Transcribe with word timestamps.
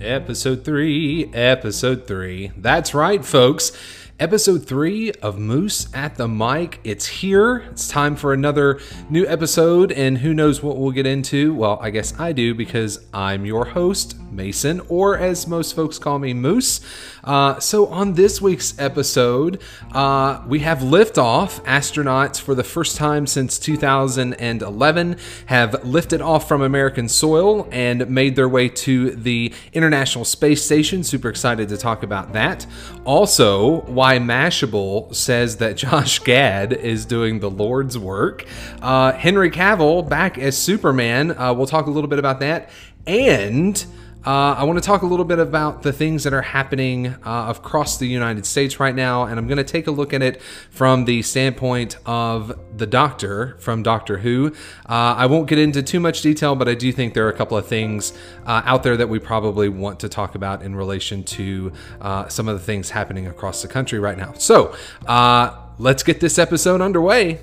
Episode 0.00 0.64
3, 0.64 1.30
Episode 1.34 2.06
3. 2.06 2.52
That's 2.56 2.94
right, 2.94 3.22
folks. 3.22 3.72
Episode 4.18 4.66
3 4.66 5.12
of 5.22 5.38
Moose 5.38 5.88
at 5.94 6.16
the 6.16 6.26
Mic. 6.26 6.80
It's 6.84 7.06
here. 7.06 7.56
It's 7.70 7.86
time 7.86 8.16
for 8.16 8.32
another 8.32 8.80
new 9.10 9.26
episode, 9.26 9.92
and 9.92 10.18
who 10.18 10.32
knows 10.32 10.62
what 10.62 10.78
we'll 10.78 10.90
get 10.90 11.06
into? 11.06 11.54
Well, 11.54 11.78
I 11.82 11.90
guess 11.90 12.18
I 12.18 12.32
do 12.32 12.54
because 12.54 13.04
I'm 13.12 13.44
your 13.44 13.66
host, 13.66 14.16
Mason, 14.30 14.80
or 14.88 15.18
as 15.18 15.46
most 15.46 15.74
folks 15.74 15.98
call 15.98 16.18
me, 16.18 16.34
Moose. 16.34 16.80
Uh, 17.22 17.58
so, 17.60 17.86
on 17.88 18.14
this 18.14 18.40
week's 18.40 18.78
episode, 18.78 19.60
uh, 19.92 20.42
we 20.46 20.60
have 20.60 20.78
liftoff. 20.78 21.62
Astronauts, 21.64 22.40
for 22.40 22.54
the 22.54 22.64
first 22.64 22.96
time 22.96 23.26
since 23.26 23.58
2011, 23.58 25.16
have 25.46 25.84
lifted 25.84 26.20
off 26.20 26.48
from 26.48 26.62
American 26.62 27.08
soil 27.08 27.68
and 27.70 28.08
made 28.08 28.36
their 28.36 28.48
way 28.48 28.68
to 28.68 29.10
the 29.10 29.52
International 29.72 30.24
Space 30.24 30.64
Station. 30.64 31.04
Super 31.04 31.28
excited 31.28 31.68
to 31.68 31.76
talk 31.76 32.02
about 32.02 32.32
that. 32.32 32.66
Also, 33.04 33.80
why 33.82 34.18
Mashable 34.18 35.14
says 35.14 35.58
that 35.58 35.76
Josh 35.80 36.20
Gad 36.20 36.72
is 36.72 37.04
doing 37.04 37.40
the 37.40 37.50
Lord's 37.50 37.98
work. 37.98 38.46
Uh, 38.80 39.12
Henry 39.12 39.50
Cavill 39.50 40.08
back 40.08 40.38
as 40.38 40.56
Superman. 40.56 41.36
Uh, 41.36 41.52
we'll 41.52 41.66
talk 41.66 41.86
a 41.86 41.90
little 41.90 42.08
bit 42.08 42.18
about 42.18 42.40
that. 42.40 42.70
And 43.06 43.84
uh, 44.26 44.54
I 44.58 44.64
want 44.64 44.78
to 44.78 44.84
talk 44.84 45.00
a 45.00 45.06
little 45.06 45.24
bit 45.24 45.38
about 45.38 45.82
the 45.82 45.92
things 45.92 46.24
that 46.24 46.34
are 46.34 46.42
happening 46.42 47.06
uh, 47.24 47.54
across 47.56 47.96
the 47.96 48.06
United 48.06 48.44
States 48.44 48.78
right 48.78 48.94
now, 48.94 49.24
and 49.24 49.38
I'm 49.38 49.46
going 49.46 49.58
to 49.58 49.64
take 49.64 49.86
a 49.86 49.90
look 49.90 50.12
at 50.12 50.22
it 50.22 50.42
from 50.70 51.06
the 51.06 51.22
standpoint 51.22 51.96
of 52.04 52.58
the 52.76 52.86
Doctor 52.86 53.56
from 53.60 53.82
Doctor 53.82 54.18
Who. 54.18 54.52
Uh, 54.86 55.14
I 55.16 55.24
won't 55.24 55.48
get 55.48 55.58
into 55.58 55.82
too 55.82 56.00
much 56.00 56.20
detail, 56.20 56.54
but 56.54 56.68
I 56.68 56.74
do 56.74 56.92
think 56.92 57.14
there 57.14 57.26
are 57.26 57.30
a 57.30 57.36
couple 57.36 57.56
of 57.56 57.66
things 57.66 58.12
uh, 58.44 58.60
out 58.66 58.82
there 58.82 58.96
that 58.96 59.08
we 59.08 59.18
probably 59.18 59.70
want 59.70 60.00
to 60.00 60.08
talk 60.08 60.34
about 60.34 60.62
in 60.62 60.76
relation 60.76 61.24
to 61.24 61.72
uh, 62.02 62.28
some 62.28 62.46
of 62.46 62.58
the 62.58 62.64
things 62.64 62.90
happening 62.90 63.26
across 63.26 63.62
the 63.62 63.68
country 63.68 63.98
right 63.98 64.18
now. 64.18 64.34
So 64.34 64.74
uh, 65.06 65.56
let's 65.78 66.02
get 66.02 66.20
this 66.20 66.38
episode 66.38 66.82
underway. 66.82 67.40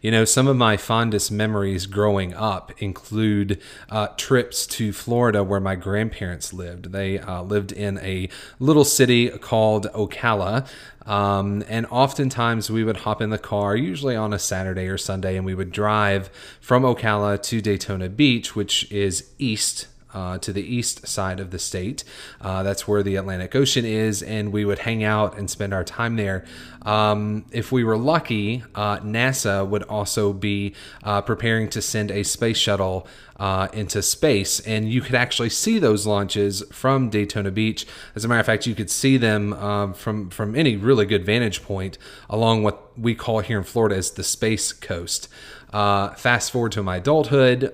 You 0.00 0.10
know, 0.10 0.24
some 0.24 0.46
of 0.46 0.56
my 0.56 0.76
fondest 0.76 1.32
memories 1.32 1.86
growing 1.86 2.34
up 2.34 2.70
include 2.78 3.60
uh, 3.88 4.08
trips 4.16 4.66
to 4.68 4.92
Florida 4.92 5.42
where 5.42 5.60
my 5.60 5.74
grandparents 5.74 6.52
lived. 6.52 6.92
They 6.92 7.18
uh, 7.18 7.42
lived 7.42 7.72
in 7.72 7.98
a 7.98 8.28
little 8.58 8.84
city 8.84 9.30
called 9.30 9.86
Ocala. 9.94 10.66
Um, 11.06 11.64
and 11.68 11.86
oftentimes 11.86 12.70
we 12.70 12.84
would 12.84 12.98
hop 12.98 13.22
in 13.22 13.30
the 13.30 13.38
car, 13.38 13.76
usually 13.76 14.16
on 14.16 14.32
a 14.32 14.38
Saturday 14.38 14.88
or 14.88 14.98
Sunday, 14.98 15.36
and 15.36 15.46
we 15.46 15.54
would 15.54 15.70
drive 15.70 16.28
from 16.60 16.82
Ocala 16.82 17.40
to 17.44 17.60
Daytona 17.60 18.08
Beach, 18.08 18.56
which 18.56 18.90
is 18.90 19.30
east 19.38 19.86
uh, 20.16 20.38
to 20.38 20.50
the 20.50 20.62
east 20.62 21.06
side 21.06 21.38
of 21.38 21.50
the 21.50 21.58
state. 21.58 22.02
Uh, 22.40 22.62
that's 22.62 22.88
where 22.88 23.02
the 23.02 23.16
Atlantic 23.16 23.54
Ocean 23.54 23.84
is, 23.84 24.22
and 24.22 24.50
we 24.50 24.64
would 24.64 24.80
hang 24.80 25.04
out 25.04 25.36
and 25.36 25.50
spend 25.50 25.74
our 25.74 25.84
time 25.84 26.16
there. 26.16 26.42
Um, 26.82 27.44
if 27.52 27.70
we 27.70 27.84
were 27.84 27.98
lucky, 27.98 28.64
uh, 28.74 28.98
NASA 29.00 29.68
would 29.68 29.82
also 29.82 30.32
be 30.32 30.74
uh, 31.02 31.20
preparing 31.20 31.68
to 31.70 31.82
send 31.82 32.10
a 32.10 32.22
space 32.22 32.56
shuttle 32.56 33.06
uh, 33.38 33.68
into 33.74 34.02
space, 34.02 34.58
and 34.60 34.90
you 34.90 35.02
could 35.02 35.14
actually 35.14 35.50
see 35.50 35.78
those 35.78 36.06
launches 36.06 36.62
from 36.72 37.10
Daytona 37.10 37.50
Beach. 37.50 37.86
As 38.14 38.24
a 38.24 38.28
matter 38.28 38.40
of 38.40 38.46
fact, 38.46 38.66
you 38.66 38.74
could 38.74 38.88
see 38.88 39.18
them 39.18 39.52
um, 39.52 39.92
from 39.92 40.30
from 40.30 40.56
any 40.56 40.76
really 40.76 41.04
good 41.04 41.26
vantage 41.26 41.62
point 41.62 41.98
along 42.30 42.62
what 42.62 42.98
we 42.98 43.14
call 43.14 43.40
here 43.40 43.58
in 43.58 43.64
Florida 43.64 43.96
as 43.96 44.12
the 44.12 44.24
Space 44.24 44.72
Coast. 44.72 45.28
Uh, 45.72 46.14
fast 46.14 46.52
forward 46.52 46.72
to 46.72 46.82
my 46.82 46.96
adulthood 46.96 47.70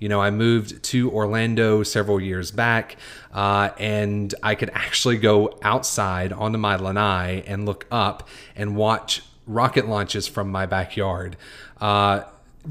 you 0.00 0.08
know, 0.08 0.20
I 0.20 0.30
moved 0.30 0.82
to 0.84 1.10
Orlando 1.12 1.82
several 1.84 2.20
years 2.20 2.50
back, 2.50 2.96
uh, 3.32 3.68
and 3.78 4.34
I 4.42 4.56
could 4.56 4.70
actually 4.70 5.18
go 5.18 5.58
outside 5.62 6.32
onto 6.32 6.58
my 6.58 6.74
lanai 6.76 7.44
and 7.46 7.66
look 7.66 7.86
up 7.92 8.28
and 8.56 8.74
watch 8.74 9.22
rocket 9.46 9.86
launches 9.86 10.26
from 10.26 10.50
my 10.50 10.66
backyard. 10.66 11.36
Uh, 11.80 12.22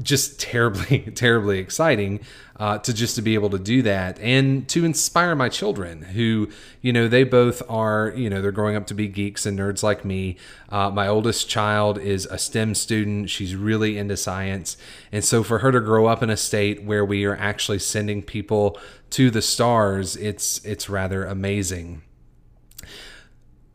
just 0.02 0.40
terribly, 0.40 1.00
terribly 1.14 1.58
exciting 1.58 2.20
uh, 2.56 2.78
to 2.78 2.92
just 2.92 3.16
to 3.16 3.22
be 3.22 3.34
able 3.34 3.50
to 3.50 3.58
do 3.58 3.82
that 3.82 4.18
and 4.20 4.68
to 4.68 4.84
inspire 4.84 5.34
my 5.34 5.48
children 5.48 6.02
who, 6.02 6.48
you 6.82 6.92
know, 6.92 7.08
they 7.08 7.24
both 7.24 7.62
are, 7.68 8.12
you 8.14 8.28
know, 8.28 8.42
they're 8.42 8.52
growing 8.52 8.76
up 8.76 8.86
to 8.86 8.94
be 8.94 9.08
geeks 9.08 9.46
and 9.46 9.58
nerds 9.58 9.82
like 9.82 10.04
me. 10.04 10.36
Uh, 10.68 10.90
my 10.90 11.08
oldest 11.08 11.48
child 11.48 11.98
is 11.98 12.26
a 12.26 12.38
STEM 12.38 12.74
student. 12.74 13.30
She's 13.30 13.56
really 13.56 13.96
into 13.96 14.16
science. 14.16 14.76
And 15.10 15.24
so 15.24 15.42
for 15.42 15.60
her 15.60 15.72
to 15.72 15.80
grow 15.80 16.06
up 16.06 16.22
in 16.22 16.30
a 16.30 16.36
state 16.36 16.82
where 16.82 17.04
we 17.04 17.24
are 17.24 17.36
actually 17.36 17.78
sending 17.78 18.22
people 18.22 18.78
to 19.10 19.30
the 19.30 19.42
stars, 19.42 20.16
it's, 20.16 20.64
it's 20.64 20.88
rather 20.88 21.24
amazing 21.24 22.02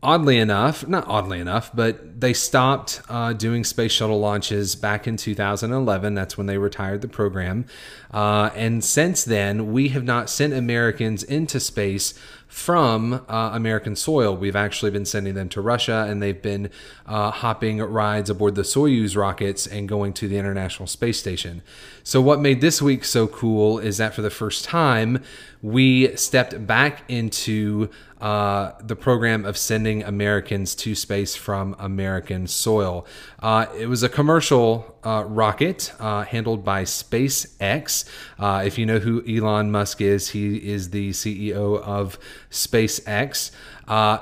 oddly 0.06 0.38
enough, 0.38 0.86
not 0.86 1.04
oddly 1.08 1.40
enough, 1.40 1.74
but 1.74 2.20
they 2.20 2.32
stopped 2.32 3.02
uh, 3.08 3.32
doing 3.32 3.64
space 3.64 3.90
shuttle 3.90 4.20
launches 4.20 4.76
back 4.76 5.08
in 5.08 5.16
2011. 5.16 6.14
That's 6.14 6.38
when 6.38 6.46
they 6.46 6.58
retired 6.58 7.00
the 7.00 7.08
program. 7.08 7.64
Uh, 8.12 8.50
and 8.54 8.84
since 8.84 9.24
then, 9.24 9.72
we 9.72 9.88
have 9.88 10.04
not 10.04 10.30
sent 10.30 10.52
Americans 10.52 11.24
into 11.24 11.58
space 11.58 12.14
from 12.46 13.14
uh, 13.28 13.50
American 13.52 13.96
soil. 13.96 14.36
We've 14.36 14.54
actually 14.54 14.92
been 14.92 15.04
sending 15.04 15.34
them 15.34 15.48
to 15.50 15.60
Russia, 15.60 16.06
and 16.08 16.22
they've 16.22 16.40
been 16.40 16.70
uh, 17.04 17.32
hopping 17.32 17.78
rides 17.78 18.30
aboard 18.30 18.54
the 18.54 18.62
Soyuz 18.62 19.16
rockets 19.16 19.66
and 19.66 19.88
going 19.88 20.12
to 20.14 20.28
the 20.28 20.38
International 20.38 20.86
Space 20.86 21.18
Station. 21.18 21.62
So, 22.04 22.20
what 22.20 22.40
made 22.40 22.60
this 22.60 22.80
week 22.80 23.04
so 23.04 23.26
cool 23.26 23.80
is 23.80 23.98
that 23.98 24.14
for 24.14 24.22
the 24.22 24.30
first 24.30 24.64
time, 24.64 25.22
we 25.60 26.14
stepped 26.16 26.66
back 26.66 27.02
into 27.08 27.90
uh, 28.20 28.72
the 28.82 28.96
program 28.96 29.44
of 29.44 29.56
sending 29.56 30.02
Americans 30.02 30.74
to 30.74 30.94
space 30.94 31.36
from 31.36 31.76
American 31.78 32.46
soil. 32.46 33.06
Uh, 33.40 33.66
it 33.78 33.86
was 33.86 34.02
a 34.02 34.08
commercial 34.08 34.96
uh, 35.04 35.24
rocket 35.26 35.92
uh, 36.00 36.24
handled 36.24 36.64
by 36.64 36.82
SpaceX. 36.82 38.08
Uh, 38.38 38.62
if 38.64 38.78
you 38.78 38.86
know 38.86 38.98
who 38.98 39.22
Elon 39.28 39.70
Musk 39.70 40.00
is, 40.00 40.30
he 40.30 40.56
is 40.56 40.90
the 40.90 41.10
CEO 41.10 41.80
of 41.82 42.18
SpaceX. 42.50 43.50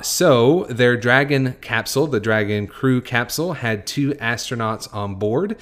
So 0.02 0.64
their 0.64 0.96
Dragon 0.96 1.54
capsule, 1.60 2.06
the 2.06 2.20
Dragon 2.20 2.66
crew 2.66 3.00
capsule, 3.00 3.54
had 3.54 3.86
two 3.86 4.12
astronauts 4.14 4.92
on 4.92 5.14
board, 5.14 5.56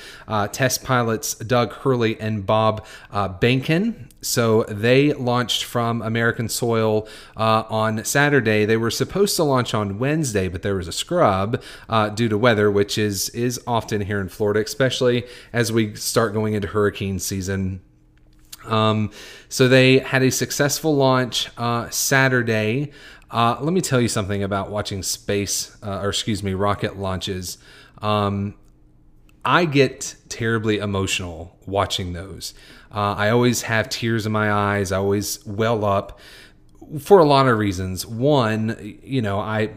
test 0.52 0.82
pilots 0.82 1.34
Doug 1.34 1.72
Hurley 1.72 2.18
and 2.20 2.44
Bob 2.46 2.84
uh, 3.10 3.28
Behnken. 3.28 4.08
So 4.22 4.62
they 4.64 5.12
launched 5.12 5.64
from 5.64 6.00
American 6.00 6.48
soil 6.48 7.08
uh, 7.36 7.64
on 7.68 8.04
Saturday. 8.04 8.64
They 8.64 8.76
were 8.76 8.90
supposed 8.90 9.34
to 9.36 9.42
launch 9.42 9.74
on 9.74 9.98
Wednesday, 9.98 10.46
but 10.48 10.62
there 10.62 10.76
was 10.76 10.86
a 10.86 10.92
scrub 10.92 11.60
uh, 11.88 12.08
due 12.10 12.28
to 12.28 12.38
weather, 12.38 12.70
which 12.70 12.96
is 12.96 13.28
is 13.30 13.60
often 13.66 14.02
here 14.02 14.20
in 14.20 14.28
Florida, 14.28 14.60
especially 14.60 15.26
as 15.52 15.72
we 15.72 15.94
start 15.96 16.32
going 16.32 16.54
into 16.54 16.68
hurricane 16.68 17.18
season. 17.18 17.80
Um, 18.64 19.10
so 19.48 19.66
they 19.66 19.98
had 19.98 20.22
a 20.22 20.30
successful 20.30 20.94
launch 20.94 21.50
uh, 21.58 21.90
Saturday. 21.90 22.92
Uh, 23.28 23.56
let 23.60 23.72
me 23.72 23.80
tell 23.80 24.00
you 24.00 24.08
something 24.08 24.42
about 24.42 24.70
watching 24.70 25.02
space, 25.02 25.76
uh, 25.82 26.00
or 26.00 26.10
excuse 26.10 26.42
me, 26.42 26.54
rocket 26.54 26.96
launches. 26.96 27.58
Um, 28.00 28.54
I 29.44 29.64
get 29.64 30.14
terribly 30.28 30.78
emotional 30.78 31.56
watching 31.66 32.12
those. 32.12 32.54
Uh, 32.94 33.14
I 33.14 33.30
always 33.30 33.62
have 33.62 33.88
tears 33.88 34.26
in 34.26 34.32
my 34.32 34.52
eyes. 34.52 34.92
I 34.92 34.98
always 34.98 35.44
well 35.46 35.84
up 35.84 36.20
for 37.00 37.18
a 37.18 37.24
lot 37.24 37.48
of 37.48 37.58
reasons. 37.58 38.06
One, 38.06 38.98
you 39.02 39.22
know, 39.22 39.40
I 39.40 39.70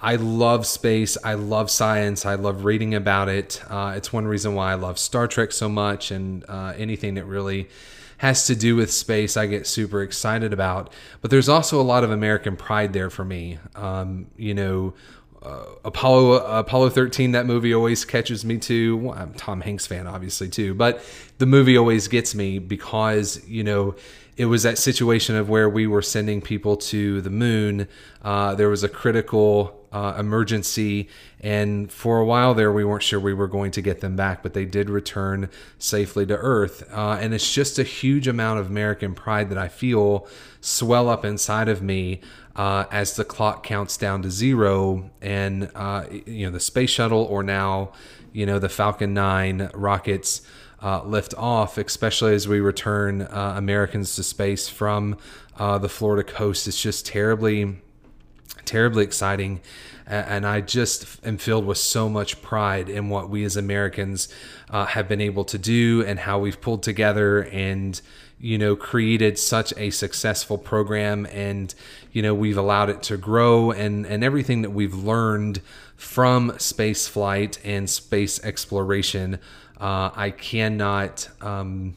I 0.00 0.16
love 0.16 0.66
space. 0.66 1.16
I 1.24 1.34
love 1.34 1.70
science. 1.70 2.26
I 2.26 2.34
love 2.34 2.64
reading 2.64 2.94
about 2.94 3.28
it. 3.28 3.62
Uh, 3.68 3.94
it's 3.96 4.12
one 4.12 4.26
reason 4.26 4.54
why 4.54 4.72
I 4.72 4.74
love 4.74 4.98
Star 4.98 5.26
Trek 5.26 5.52
so 5.52 5.68
much 5.68 6.10
and 6.10 6.44
uh, 6.48 6.74
anything 6.76 7.14
that 7.14 7.24
really 7.24 7.68
has 8.18 8.46
to 8.46 8.56
do 8.56 8.76
with 8.76 8.90
space, 8.90 9.36
I 9.36 9.46
get 9.46 9.66
super 9.66 10.02
excited 10.02 10.52
about. 10.52 10.92
But 11.20 11.30
there's 11.30 11.48
also 11.48 11.80
a 11.80 11.82
lot 11.82 12.04
of 12.04 12.10
American 12.10 12.56
pride 12.56 12.92
there 12.92 13.10
for 13.10 13.24
me. 13.24 13.58
Um, 13.74 14.28
you 14.36 14.54
know, 14.54 14.94
uh, 15.46 15.64
Apollo 15.84 16.44
Apollo 16.44 16.90
13 16.90 17.32
that 17.32 17.46
movie 17.46 17.72
always 17.72 18.04
catches 18.04 18.44
me 18.44 18.58
too. 18.58 18.96
Well, 18.96 19.18
I'm 19.18 19.34
Tom 19.34 19.60
Hanks 19.60 19.86
fan 19.86 20.06
obviously 20.06 20.48
too, 20.48 20.74
but 20.74 21.02
the 21.38 21.46
movie 21.46 21.76
always 21.76 22.08
gets 22.08 22.34
me 22.34 22.58
because 22.58 23.46
you 23.48 23.62
know 23.62 23.94
it 24.36 24.46
was 24.46 24.64
that 24.64 24.76
situation 24.76 25.36
of 25.36 25.48
where 25.48 25.68
we 25.68 25.86
were 25.86 26.02
sending 26.02 26.42
people 26.42 26.76
to 26.76 27.20
the 27.22 27.30
moon. 27.30 27.88
Uh, 28.22 28.54
there 28.54 28.68
was 28.68 28.82
a 28.82 28.88
critical 28.88 29.86
uh, 29.92 30.14
emergency. 30.18 31.08
And 31.40 31.90
for 31.90 32.18
a 32.18 32.24
while 32.24 32.52
there, 32.52 32.70
we 32.70 32.84
weren't 32.84 33.02
sure 33.02 33.18
we 33.18 33.32
were 33.32 33.46
going 33.46 33.70
to 33.72 33.80
get 33.80 34.02
them 34.02 34.14
back, 34.14 34.42
but 34.42 34.52
they 34.52 34.66
did 34.66 34.90
return 34.90 35.48
safely 35.78 36.26
to 36.26 36.36
Earth. 36.36 36.86
Uh, 36.92 37.16
and 37.18 37.32
it's 37.32 37.50
just 37.50 37.78
a 37.78 37.82
huge 37.82 38.28
amount 38.28 38.60
of 38.60 38.66
American 38.66 39.14
pride 39.14 39.48
that 39.48 39.56
I 39.56 39.68
feel 39.68 40.28
swell 40.60 41.08
up 41.08 41.24
inside 41.24 41.68
of 41.68 41.80
me 41.80 42.20
uh, 42.56 42.86
as 42.90 43.16
the 43.16 43.24
clock 43.24 43.62
counts 43.62 43.96
down 43.96 44.22
to 44.22 44.30
zero, 44.30 45.10
and 45.20 45.70
uh, 45.74 46.04
you 46.10 46.46
know 46.46 46.52
the 46.52 46.60
space 46.60 46.90
shuttle 46.90 47.22
or 47.22 47.42
now 47.42 47.92
you 48.32 48.46
know 48.46 48.58
the 48.58 48.68
Falcon 48.68 49.14
9 49.14 49.70
rockets 49.74 50.42
uh, 50.82 51.02
lift 51.04 51.34
off, 51.36 51.78
especially 51.78 52.34
as 52.34 52.48
we 52.48 52.60
return 52.60 53.22
uh, 53.22 53.54
Americans 53.56 54.16
to 54.16 54.22
space 54.22 54.68
from 54.68 55.16
uh, 55.58 55.78
the 55.78 55.88
Florida 55.88 56.22
coast. 56.22 56.68
It's 56.68 56.80
just 56.80 57.06
terribly, 57.06 57.78
terribly 58.64 59.04
exciting. 59.04 59.60
And 60.08 60.46
I 60.46 60.60
just 60.60 61.26
am 61.26 61.36
filled 61.36 61.66
with 61.66 61.78
so 61.78 62.08
much 62.08 62.40
pride 62.40 62.88
in 62.88 63.08
what 63.08 63.28
we 63.28 63.42
as 63.42 63.56
Americans 63.56 64.28
uh, 64.70 64.84
have 64.86 65.08
been 65.08 65.20
able 65.20 65.44
to 65.46 65.58
do 65.58 66.04
and 66.06 66.20
how 66.20 66.38
we've 66.38 66.60
pulled 66.60 66.84
together 66.84 67.42
and, 67.46 68.00
you 68.46 68.58
know, 68.58 68.76
created 68.76 69.38
such 69.38 69.72
a 69.76 69.90
successful 69.90 70.56
program. 70.56 71.26
And, 71.32 71.74
you 72.12 72.22
know, 72.22 72.32
we've 72.32 72.56
allowed 72.56 72.90
it 72.90 73.02
to 73.04 73.16
grow 73.16 73.72
and, 73.72 74.06
and 74.06 74.22
everything 74.22 74.62
that 74.62 74.70
we've 74.70 74.94
learned 74.94 75.60
from 75.96 76.56
space 76.58 77.08
flight 77.08 77.58
and 77.64 77.90
space 77.90 78.42
exploration 78.44 79.40
uh, 79.78 80.10
I 80.14 80.30
cannot. 80.30 81.28
Um, 81.40 81.96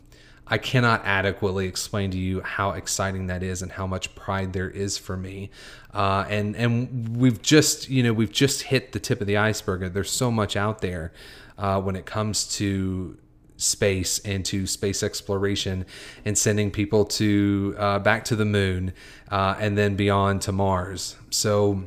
I 0.51 0.57
cannot 0.57 1.05
adequately 1.05 1.67
explain 1.67 2.09
to 2.09 2.17
you 2.17 2.41
how 2.41 2.71
exciting 2.71 3.27
that 3.27 3.43
is 3.43 3.61
and 3.61 3.71
how 3.71 3.85
much 3.85 4.15
pride 4.15 4.51
there 4.51 4.69
is 4.69 4.97
for 4.97 5.15
me. 5.15 5.51
Uh, 5.93 6.25
and 6.27 6.55
and 6.55 7.15
we've 7.15 7.41
just 7.41 7.87
you 7.87 8.03
know 8.03 8.13
we've 8.13 8.31
just 8.31 8.63
hit 8.63 8.91
the 8.91 8.99
tip 8.99 9.21
of 9.21 9.27
the 9.27 9.37
iceberg. 9.37 9.93
There's 9.93 10.11
so 10.11 10.31
much 10.31 10.55
out 10.55 10.81
there 10.81 11.13
uh, 11.57 11.79
when 11.79 11.95
it 11.95 12.05
comes 12.05 12.45
to 12.57 13.17
space 13.59 14.19
and 14.19 14.45
to 14.45 14.65
space 14.65 15.03
exploration 15.03 15.85
and 16.25 16.37
sending 16.37 16.71
people 16.71 17.05
to 17.05 17.75
uh, 17.77 17.99
back 17.99 18.23
to 18.23 18.35
the 18.35 18.45
moon 18.45 18.93
uh, 19.29 19.55
and 19.59 19.77
then 19.77 19.95
beyond 19.95 20.41
to 20.41 20.51
Mars. 20.51 21.17
So 21.29 21.83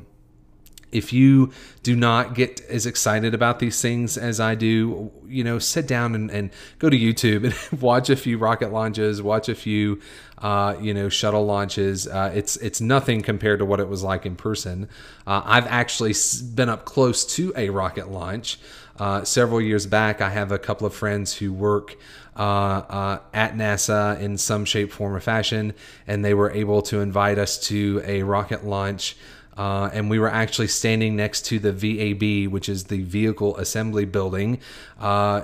if 0.93 1.11
you 1.13 1.51
do 1.83 1.97
not 1.97 2.35
get 2.35 2.61
as 2.69 2.85
excited 2.85 3.33
about 3.33 3.59
these 3.59 3.81
things 3.81 4.19
as 4.19 4.39
I 4.39 4.55
do, 4.55 5.11
you 5.27 5.43
know, 5.43 5.59
sit 5.59 5.89
down 5.89 6.15
and, 6.15 6.31
and 6.31 6.51
go 6.79 6.91
to 6.91 6.97
YouTube 6.97 7.45
and 7.45 7.81
watch 7.83 8.11
a 8.11 8.17
few 8.17 8.37
rocket 8.37 8.73
launches, 8.73 9.23
watch 9.23 9.49
a 9.49 9.55
few, 9.55 10.01
uh, 10.39 10.77
you 10.79 10.93
know, 10.93 11.09
shuttle 11.09 11.47
launches. 11.47 12.07
Uh, 12.07 12.31
it's 12.35 12.57
it's 12.57 12.83
nothing 12.83 13.23
compared 13.23 13.59
to 13.61 13.65
what 13.65 13.81
it 13.81 13.89
was 13.89 14.03
like 14.03 14.27
in 14.27 14.37
person. 14.37 14.89
Uh, 15.27 15.41
I've 15.45 15.67
actually 15.67 16.13
been 16.55 16.69
up 16.69 16.85
close 16.85 17.25
to 17.37 17.55
a 17.57 17.71
rocket 17.71 18.11
launch 18.11 18.59
uh, 18.99 19.25
several 19.25 19.61
years 19.61 19.87
back. 19.87 20.21
I 20.21 20.31
have 20.31 20.53
a 20.53 20.59
couple 20.59 20.87
of 20.87 20.95
friends 20.95 21.35
who 21.35 21.53
work. 21.53 21.97
Uh, 22.35 22.41
uh, 22.89 23.19
at 23.35 23.57
NASA 23.57 24.19
in 24.19 24.39
some 24.39 24.65
shape, 24.65 24.91
form, 24.91 25.15
or 25.15 25.21
fashion, 25.21 25.75
and 26.07 26.25
they 26.25 26.33
were 26.33 26.51
able 26.53 26.81
to 26.81 27.01
invite 27.01 27.37
us 27.37 27.59
to 27.59 28.01
a 28.07 28.23
rocket 28.23 28.65
launch 28.65 29.17
uh, 29.57 29.91
and 29.93 30.09
we 30.09 30.19
were 30.19 30.31
actually 30.31 30.69
standing 30.69 31.17
next 31.17 31.47
to 31.47 31.59
the 31.59 31.73
VAB, 31.73 32.51
which 32.51 32.69
is 32.69 32.85
the 32.85 33.03
Vehicle 33.03 33.57
Assembly 33.59 34.05
Building. 34.05 34.59
Uh, 34.99 35.43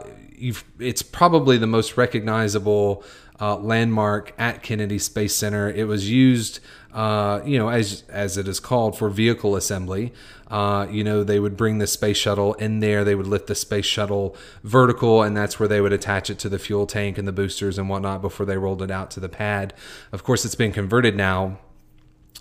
it's 0.78 1.02
probably 1.02 1.58
the 1.58 1.66
most 1.66 1.96
recognizable 1.96 3.04
uh, 3.40 3.56
landmark 3.56 4.32
at 4.38 4.62
Kennedy 4.62 4.98
Space 4.98 5.34
Center. 5.34 5.70
It 5.70 5.84
was 5.84 6.08
used, 6.10 6.60
uh, 6.93 7.40
you 7.44 7.58
know, 7.58 7.69
as 7.69 8.05
as 8.08 8.37
it 8.37 8.49
is 8.49 8.61
called 8.61 8.96
for 8.96 9.08
vehicle 9.08 9.56
assembly. 9.56 10.12
Uh, 10.50 10.87
you 10.90 11.05
know, 11.05 11.23
they 11.23 11.38
would 11.38 11.56
bring 11.58 11.76
the 11.76 11.87
space 11.87 12.17
shuttle 12.17 12.55
in 12.55 12.81
there. 12.81 13.05
They 13.05 13.14
would 13.14 13.26
lift 13.26 13.49
the 13.49 13.55
space 13.55 13.85
shuttle 13.85 14.35
vertical, 14.64 15.23
and 15.23 15.37
that's 15.37 15.61
where 15.61 15.69
they 15.69 15.81
would 15.81 15.93
attach 15.93 16.31
it 16.31 16.38
to 16.40 16.49
the 16.49 16.58
fuel 16.58 16.87
tank 16.87 17.19
and 17.19 17.29
the 17.29 17.32
boosters 17.32 17.79
and 17.79 17.88
whatnot 17.88 18.23
before 18.23 18.46
they 18.46 18.56
rolled 18.56 18.81
it 18.82 18.90
out 18.90 19.11
to 19.12 19.20
the 19.20 19.29
pad. 19.29 19.75
Of 20.11 20.25
course, 20.25 20.46
it's 20.46 20.55
been 20.55 20.73
converted 20.73 21.14
now, 21.17 21.58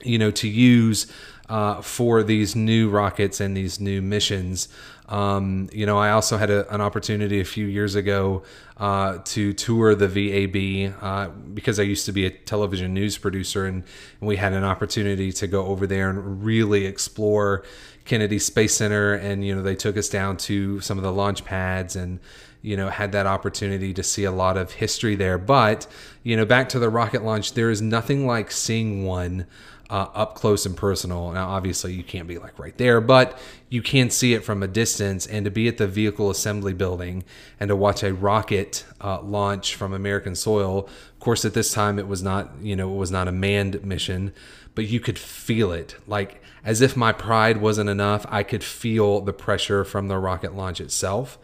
you 0.03 0.17
know, 0.17 0.31
to 0.31 0.47
use 0.47 1.11
uh, 1.49 1.81
for 1.81 2.23
these 2.23 2.55
new 2.55 2.89
rockets 2.89 3.39
and 3.39 3.55
these 3.55 3.79
new 3.79 4.01
missions. 4.01 4.67
Um, 5.09 5.69
you 5.71 5.85
know, 5.85 5.97
I 5.97 6.11
also 6.11 6.37
had 6.37 6.49
a, 6.49 6.71
an 6.73 6.81
opportunity 6.81 7.39
a 7.39 7.45
few 7.45 7.65
years 7.65 7.95
ago 7.95 8.43
uh, 8.75 9.19
to 9.23 9.53
tour 9.53 9.95
the 9.95 10.07
VAB 10.07 11.01
uh, 11.01 11.29
because 11.53 11.79
I 11.79 11.83
used 11.83 12.05
to 12.07 12.11
be 12.11 12.25
a 12.25 12.29
television 12.29 12.93
news 12.93 13.17
producer, 13.17 13.65
and, 13.65 13.83
and, 14.19 14.27
we 14.27 14.35
had 14.35 14.51
an 14.51 14.65
opportunity 14.65 15.31
to 15.31 15.47
go 15.47 15.65
over 15.65 15.87
there 15.87 16.09
and 16.09 16.43
really 16.43 16.85
explore 16.85 17.63
Kennedy 18.03 18.37
Space 18.37 18.75
Center. 18.75 19.13
And 19.13 19.45
you 19.45 19.55
know, 19.55 19.61
they 19.61 19.75
took 19.75 19.95
us 19.95 20.09
down 20.09 20.35
to 20.37 20.81
some 20.81 20.97
of 20.97 21.03
the 21.03 21.11
launch 21.13 21.45
pads 21.45 21.95
and 21.95 22.19
you 22.61 22.75
know 22.75 22.89
had 22.89 23.13
that 23.13 23.27
opportunity 23.27 23.93
to 23.93 24.03
see 24.03 24.25
a 24.25 24.31
lot 24.31 24.57
of 24.57 24.73
history 24.73 25.15
there. 25.15 25.37
But 25.37 25.87
you 26.23 26.35
know, 26.35 26.45
back 26.45 26.67
to 26.69 26.79
the 26.79 26.89
rocket 26.89 27.23
launch, 27.23 27.53
there 27.53 27.69
is 27.69 27.81
nothing 27.81 28.27
like 28.27 28.51
seeing 28.51 29.05
one 29.05 29.47
uh, 29.89 30.07
up 30.13 30.35
close 30.35 30.65
and 30.65 30.75
personal. 30.75 31.31
Now, 31.31 31.49
obviously, 31.49 31.93
you 31.93 32.03
can't 32.03 32.27
be 32.27 32.37
like 32.37 32.59
right 32.59 32.77
there, 32.77 32.99
but 32.99 33.39
you 33.69 33.81
can 33.81 34.09
see 34.09 34.33
it 34.33 34.43
from 34.43 34.61
a 34.61 34.67
distance. 34.67 35.25
And 35.25 35.45
to 35.45 35.51
be 35.51 35.67
at 35.67 35.77
the 35.77 35.87
vehicle 35.87 36.29
assembly 36.29 36.73
building 36.73 37.23
and 37.59 37.69
to 37.69 37.75
watch 37.75 38.03
a 38.03 38.13
rocket 38.13 38.85
uh, 38.99 39.21
launch 39.21 39.75
from 39.75 39.93
American 39.93 40.35
soil, 40.35 40.89
of 41.13 41.19
course, 41.19 41.45
at 41.45 41.53
this 41.53 41.71
time 41.71 41.99
it 41.99 42.07
was 42.07 42.21
not, 42.21 42.51
you 42.61 42.75
know, 42.75 42.91
it 42.91 42.97
was 42.97 43.11
not 43.11 43.27
a 43.27 43.31
manned 43.31 43.83
mission, 43.83 44.33
but 44.75 44.85
you 44.85 44.99
could 44.99 45.17
feel 45.17 45.71
it 45.71 45.95
like 46.05 46.41
as 46.63 46.81
if 46.81 46.97
my 46.97 47.13
pride 47.13 47.57
wasn't 47.57 47.89
enough. 47.89 48.25
I 48.29 48.43
could 48.43 48.63
feel 48.63 49.21
the 49.21 49.33
pressure 49.33 49.85
from 49.85 50.09
the 50.09 50.17
rocket 50.17 50.53
launch 50.53 50.81
itself 50.81 51.37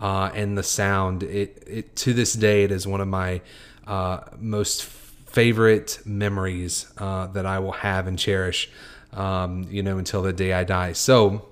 uh, 0.00 0.30
and 0.34 0.56
the 0.56 0.62
sound. 0.62 1.22
It, 1.22 1.62
it 1.66 1.96
to 1.96 2.14
this 2.14 2.32
day, 2.32 2.64
it 2.64 2.72
is 2.72 2.86
one 2.86 3.00
of 3.00 3.08
my 3.08 3.42
uh, 3.86 4.20
most 4.38 4.82
favorite 5.30 6.00
memories 6.04 6.92
uh, 6.98 7.26
that 7.28 7.46
I 7.46 7.58
will 7.58 7.72
have 7.72 8.06
and 8.06 8.18
cherish, 8.18 8.70
um, 9.12 9.66
you 9.70 9.82
know, 9.82 9.98
until 9.98 10.22
the 10.22 10.32
day 10.32 10.52
I 10.52 10.64
die. 10.64 10.92
So, 10.92 11.46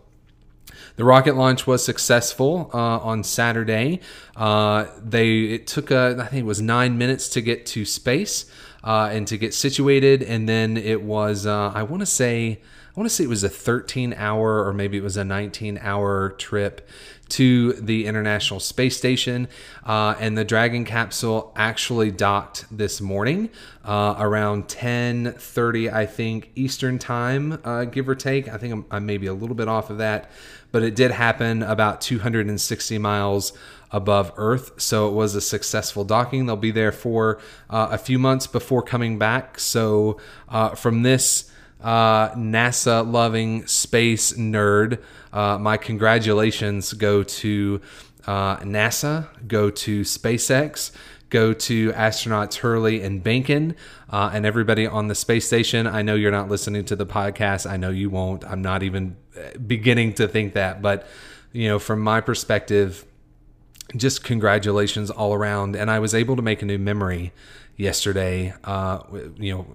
the 0.96 1.04
rocket 1.04 1.36
launch 1.36 1.64
was 1.64 1.84
successful 1.84 2.70
uh, 2.74 2.98
on 2.98 3.22
Saturday. 3.22 4.00
Uh, 4.34 4.86
they 5.00 5.44
it 5.44 5.66
took 5.68 5.92
a, 5.92 6.16
I 6.18 6.26
think 6.26 6.40
it 6.40 6.46
was 6.46 6.60
nine 6.60 6.98
minutes 6.98 7.28
to 7.30 7.40
get 7.40 7.66
to 7.66 7.84
space 7.84 8.50
uh, 8.82 9.08
and 9.12 9.26
to 9.28 9.38
get 9.38 9.54
situated, 9.54 10.24
and 10.24 10.48
then 10.48 10.76
it 10.76 11.02
was 11.02 11.46
uh, 11.46 11.70
I 11.72 11.84
want 11.84 12.00
to 12.00 12.06
say 12.06 12.60
I 12.98 13.00
want 13.00 13.08
to 13.08 13.14
say 13.14 13.22
it 13.22 13.28
was 13.28 13.44
a 13.44 13.48
13 13.48 14.12
hour 14.14 14.66
or 14.66 14.72
maybe 14.72 14.96
it 14.96 15.04
was 15.04 15.16
a 15.16 15.24
19 15.24 15.78
hour 15.80 16.30
trip 16.30 16.88
to 17.30 17.72
the 17.74 18.06
International 18.06 18.60
Space 18.60 18.96
Station. 18.96 19.48
Uh, 19.84 20.14
and 20.18 20.36
the 20.36 20.44
Dragon 20.44 20.84
capsule 20.84 21.52
actually 21.56 22.10
docked 22.10 22.64
this 22.70 23.00
morning 23.00 23.50
uh, 23.84 24.16
around 24.18 24.68
10:30, 24.68 25.92
I 25.92 26.06
think, 26.06 26.50
Eastern 26.54 26.98
time, 26.98 27.58
uh, 27.64 27.84
give 27.84 28.08
or 28.08 28.14
take. 28.14 28.48
I 28.48 28.56
think 28.58 28.72
I'm, 28.72 28.86
I'm 28.90 29.06
maybe 29.06 29.26
a 29.26 29.34
little 29.34 29.56
bit 29.56 29.68
off 29.68 29.90
of 29.90 29.98
that, 29.98 30.30
but 30.72 30.82
it 30.82 30.94
did 30.94 31.10
happen 31.10 31.62
about 31.62 32.00
260 32.00 32.98
miles 32.98 33.52
above 33.90 34.32
Earth. 34.36 34.80
So 34.80 35.08
it 35.08 35.12
was 35.12 35.34
a 35.34 35.40
successful 35.40 36.04
docking. 36.04 36.46
They'll 36.46 36.56
be 36.56 36.70
there 36.70 36.92
for 36.92 37.40
uh, 37.70 37.88
a 37.90 37.98
few 37.98 38.18
months 38.18 38.46
before 38.46 38.82
coming 38.82 39.18
back. 39.18 39.58
So 39.58 40.18
uh, 40.48 40.74
from 40.74 41.02
this 41.02 41.50
uh, 41.80 42.30
NASA 42.30 43.10
loving 43.10 43.66
space 43.66 44.32
nerd, 44.32 45.00
uh, 45.32 45.58
my 45.58 45.76
congratulations 45.76 46.92
go 46.92 47.22
to 47.22 47.80
uh, 48.26 48.56
NASA, 48.58 49.28
go 49.46 49.70
to 49.70 50.02
SpaceX, 50.02 50.90
go 51.30 51.52
to 51.52 51.92
astronauts 51.92 52.56
Hurley 52.56 53.02
and 53.02 53.22
Behnken, 53.22 53.74
uh, 54.10 54.30
and 54.32 54.46
everybody 54.46 54.86
on 54.86 55.08
the 55.08 55.14
space 55.14 55.46
station. 55.46 55.86
I 55.86 56.02
know 56.02 56.14
you're 56.14 56.30
not 56.30 56.48
listening 56.48 56.84
to 56.86 56.96
the 56.96 57.06
podcast. 57.06 57.70
I 57.70 57.76
know 57.76 57.90
you 57.90 58.10
won't. 58.10 58.44
I'm 58.44 58.62
not 58.62 58.82
even 58.82 59.16
uh, 59.36 59.58
beginning 59.58 60.14
to 60.14 60.28
think 60.28 60.54
that. 60.54 60.82
But, 60.82 61.06
you 61.52 61.68
know, 61.68 61.78
from 61.78 62.00
my 62.00 62.20
perspective, 62.20 63.04
just 63.96 64.24
congratulations 64.24 65.10
all 65.10 65.34
around. 65.34 65.76
And 65.76 65.90
I 65.90 65.98
was 65.98 66.14
able 66.14 66.36
to 66.36 66.42
make 66.42 66.62
a 66.62 66.66
new 66.66 66.78
memory 66.78 67.32
yesterday. 67.78 68.52
Uh, 68.64 68.98
you 69.38 69.54
know, 69.54 69.66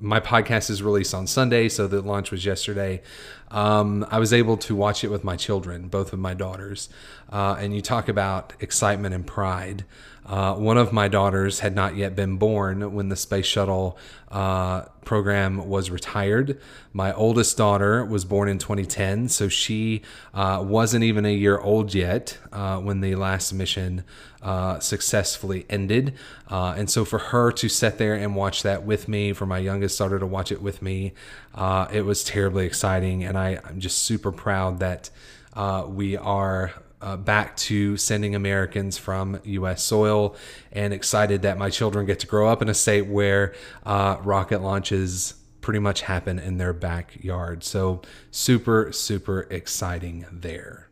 my 0.00 0.18
podcast 0.18 0.70
is 0.70 0.82
released 0.82 1.14
on 1.14 1.28
Sunday, 1.28 1.68
so 1.68 1.86
the 1.86 2.00
launch 2.00 2.32
was 2.32 2.44
yesterday. 2.44 3.02
Um, 3.50 4.04
I 4.10 4.18
was 4.18 4.32
able 4.32 4.56
to 4.58 4.74
watch 4.74 5.04
it 5.04 5.08
with 5.08 5.22
my 5.22 5.36
children, 5.36 5.88
both 5.88 6.12
of 6.12 6.18
my 6.18 6.34
daughters. 6.34 6.88
Uh, 7.30 7.56
and 7.60 7.74
you 7.74 7.82
talk 7.82 8.08
about 8.08 8.54
excitement 8.60 9.14
and 9.14 9.26
pride. 9.26 9.84
Uh, 10.24 10.54
one 10.54 10.78
of 10.78 10.92
my 10.92 11.08
daughters 11.08 11.60
had 11.60 11.74
not 11.74 11.96
yet 11.96 12.14
been 12.14 12.36
born 12.36 12.94
when 12.94 13.08
the 13.08 13.16
space 13.16 13.46
shuttle 13.46 13.98
uh, 14.30 14.82
program 15.04 15.68
was 15.68 15.90
retired. 15.90 16.60
My 16.92 17.12
oldest 17.12 17.56
daughter 17.56 18.04
was 18.04 18.24
born 18.24 18.48
in 18.48 18.58
2010, 18.58 19.28
so 19.28 19.48
she 19.48 20.02
uh, 20.32 20.62
wasn't 20.64 21.04
even 21.04 21.26
a 21.26 21.34
year 21.34 21.58
old 21.58 21.94
yet 21.94 22.38
uh, 22.52 22.78
when 22.78 23.00
the 23.00 23.16
last 23.16 23.52
mission 23.52 24.04
uh, 24.42 24.78
successfully 24.78 25.66
ended. 25.68 26.14
Uh, 26.50 26.74
and 26.76 26.90
so 26.90 27.04
for 27.04 27.18
her 27.18 27.52
to 27.52 27.68
sit 27.68 27.98
there 27.98 28.14
and 28.14 28.34
watch 28.34 28.62
that 28.62 28.84
with 28.84 29.08
me, 29.08 29.32
for 29.32 29.46
my 29.46 29.58
youngest 29.58 29.98
daughter 29.98 30.18
to 30.18 30.26
watch 30.26 30.50
it 30.50 30.62
with 30.62 30.82
me, 30.82 31.12
it 31.92 32.04
was 32.04 32.24
terribly 32.24 32.66
exciting. 32.66 33.24
And 33.24 33.36
I, 33.36 33.58
I'm 33.64 33.80
just 33.80 33.98
super 33.98 34.32
proud 34.32 34.80
that 34.80 35.10
we 35.88 36.16
are 36.16 36.72
uh, 37.00 37.16
back 37.16 37.56
to 37.56 37.96
sending 37.96 38.34
Americans 38.34 38.98
from 38.98 39.40
U.S. 39.44 39.82
soil, 39.82 40.36
and 40.72 40.92
excited 40.92 41.42
that 41.42 41.58
my 41.58 41.70
children 41.70 42.06
get 42.06 42.20
to 42.20 42.26
grow 42.26 42.48
up 42.48 42.62
in 42.62 42.68
a 42.68 42.74
state 42.74 43.06
where 43.06 43.54
uh, 43.84 44.18
rocket 44.22 44.60
launches 44.60 45.34
pretty 45.60 45.78
much 45.78 46.02
happen 46.02 46.38
in 46.38 46.58
their 46.58 46.72
backyard. 46.72 47.64
So, 47.64 48.02
super, 48.30 48.92
super 48.92 49.46
exciting 49.50 50.26
there. 50.30 50.89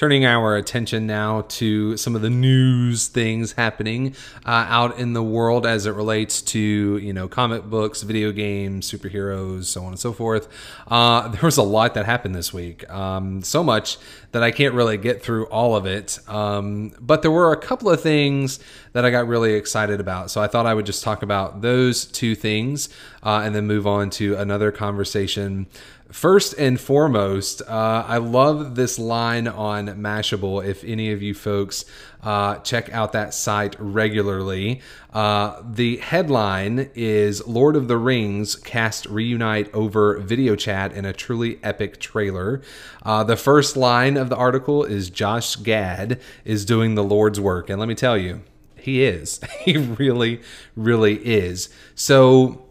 Turning 0.00 0.24
our 0.24 0.56
attention 0.56 1.06
now 1.06 1.42
to 1.42 1.94
some 1.94 2.16
of 2.16 2.22
the 2.22 2.30
news 2.30 3.08
things 3.08 3.52
happening 3.52 4.14
uh, 4.46 4.64
out 4.66 4.98
in 4.98 5.12
the 5.12 5.22
world 5.22 5.66
as 5.66 5.84
it 5.84 5.90
relates 5.90 6.40
to 6.40 6.58
you 6.58 7.12
know 7.12 7.28
comic 7.28 7.64
books, 7.64 8.00
video 8.00 8.32
games, 8.32 8.90
superheroes, 8.90 9.64
so 9.64 9.82
on 9.82 9.88
and 9.88 10.00
so 10.00 10.10
forth. 10.10 10.48
Uh, 10.88 11.28
there 11.28 11.42
was 11.42 11.58
a 11.58 11.62
lot 11.62 11.92
that 11.92 12.06
happened 12.06 12.34
this 12.34 12.50
week, 12.50 12.88
um, 12.88 13.42
so 13.42 13.62
much 13.62 13.98
that 14.32 14.42
I 14.42 14.50
can't 14.52 14.72
really 14.72 14.96
get 14.96 15.22
through 15.22 15.44
all 15.48 15.76
of 15.76 15.84
it. 15.84 16.18
Um, 16.26 16.92
but 16.98 17.20
there 17.20 17.30
were 17.30 17.52
a 17.52 17.58
couple 17.58 17.90
of 17.90 18.00
things 18.00 18.58
that 18.94 19.04
I 19.04 19.10
got 19.10 19.28
really 19.28 19.52
excited 19.52 20.00
about, 20.00 20.30
so 20.30 20.40
I 20.40 20.46
thought 20.46 20.64
I 20.64 20.72
would 20.72 20.86
just 20.86 21.04
talk 21.04 21.22
about 21.22 21.60
those 21.60 22.06
two 22.06 22.34
things 22.34 22.88
uh, 23.22 23.42
and 23.44 23.54
then 23.54 23.66
move 23.66 23.86
on 23.86 24.08
to 24.10 24.34
another 24.36 24.72
conversation 24.72 25.66
First 26.12 26.54
and 26.58 26.80
foremost, 26.80 27.62
uh, 27.62 28.04
I 28.06 28.16
love 28.16 28.74
this 28.74 28.98
line 28.98 29.46
on 29.46 29.86
Mashable. 29.86 30.64
If 30.64 30.82
any 30.82 31.12
of 31.12 31.22
you 31.22 31.34
folks 31.34 31.84
uh, 32.20 32.56
check 32.56 32.92
out 32.92 33.12
that 33.12 33.32
site 33.32 33.76
regularly, 33.78 34.80
uh, 35.12 35.62
the 35.64 35.98
headline 35.98 36.90
is 36.96 37.46
Lord 37.46 37.76
of 37.76 37.86
the 37.86 37.96
Rings 37.96 38.56
cast 38.56 39.06
reunite 39.06 39.72
over 39.72 40.18
video 40.18 40.56
chat 40.56 40.92
in 40.92 41.04
a 41.04 41.12
truly 41.12 41.60
epic 41.62 42.00
trailer. 42.00 42.60
Uh, 43.04 43.22
the 43.22 43.36
first 43.36 43.76
line 43.76 44.16
of 44.16 44.30
the 44.30 44.36
article 44.36 44.82
is 44.84 45.10
Josh 45.10 45.54
Gad 45.54 46.20
is 46.44 46.64
doing 46.64 46.96
the 46.96 47.04
Lord's 47.04 47.38
work. 47.38 47.70
And 47.70 47.78
let 47.78 47.88
me 47.88 47.94
tell 47.94 48.18
you, 48.18 48.42
he 48.74 49.04
is. 49.04 49.40
he 49.60 49.76
really, 49.76 50.40
really 50.74 51.24
is. 51.24 51.68
So, 51.94 52.66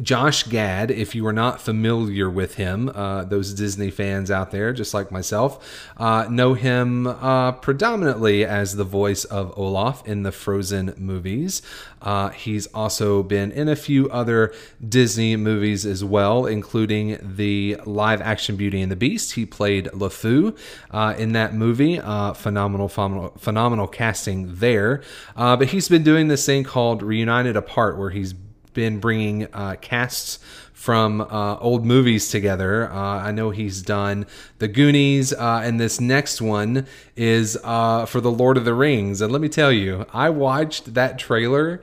Josh 0.00 0.44
Gad, 0.44 0.92
if 0.92 1.14
you 1.14 1.26
are 1.26 1.32
not 1.32 1.60
familiar 1.60 2.30
with 2.30 2.54
him, 2.54 2.88
uh, 2.94 3.24
those 3.24 3.52
Disney 3.52 3.90
fans 3.90 4.30
out 4.30 4.52
there, 4.52 4.72
just 4.72 4.94
like 4.94 5.10
myself, 5.10 5.90
uh, 5.96 6.26
know 6.30 6.54
him 6.54 7.06
uh, 7.06 7.52
predominantly 7.52 8.44
as 8.44 8.76
the 8.76 8.84
voice 8.84 9.24
of 9.24 9.52
Olaf 9.58 10.06
in 10.06 10.22
the 10.22 10.30
Frozen 10.30 10.94
movies. 10.98 11.62
Uh, 12.00 12.28
he's 12.28 12.68
also 12.68 13.24
been 13.24 13.50
in 13.50 13.68
a 13.68 13.74
few 13.74 14.08
other 14.10 14.54
Disney 14.86 15.36
movies 15.36 15.84
as 15.84 16.04
well, 16.04 16.46
including 16.46 17.18
the 17.20 17.76
live 17.84 18.20
action 18.20 18.54
Beauty 18.54 18.80
and 18.80 18.92
the 18.92 18.96
Beast. 18.96 19.32
He 19.32 19.44
played 19.44 19.86
LeFou 19.86 20.56
uh, 20.92 21.14
in 21.18 21.32
that 21.32 21.54
movie. 21.54 21.98
Uh, 21.98 22.34
phenomenal, 22.34 22.88
phenomenal, 22.88 23.34
phenomenal 23.38 23.88
casting 23.88 24.54
there. 24.56 25.02
but 25.34 25.68
he's 25.68 25.88
been 25.88 26.04
doing 26.04 26.28
this 26.28 26.46
thing 26.46 26.62
called 26.62 27.02
Reunited 27.02 27.56
Apart, 27.56 27.98
where 27.98 28.10
he's 28.10 28.32
been 28.78 29.00
bringing 29.00 29.52
uh, 29.52 29.74
casts 29.80 30.38
from 30.72 31.20
uh, 31.20 31.58
old 31.58 31.84
movies 31.84 32.30
together. 32.30 32.88
Uh, 32.88 32.96
I 32.96 33.32
know 33.32 33.50
he's 33.50 33.82
done 33.82 34.24
The 34.60 34.68
Goonies, 34.68 35.32
uh, 35.32 35.62
and 35.64 35.80
this 35.80 36.00
next 36.00 36.40
one 36.40 36.86
is 37.16 37.58
uh, 37.64 38.06
for 38.06 38.20
The 38.20 38.30
Lord 38.30 38.56
of 38.56 38.64
the 38.64 38.74
Rings. 38.74 39.20
And 39.20 39.32
let 39.32 39.40
me 39.40 39.48
tell 39.48 39.72
you, 39.72 40.06
I 40.12 40.30
watched 40.30 40.94
that 40.94 41.18
trailer. 41.18 41.82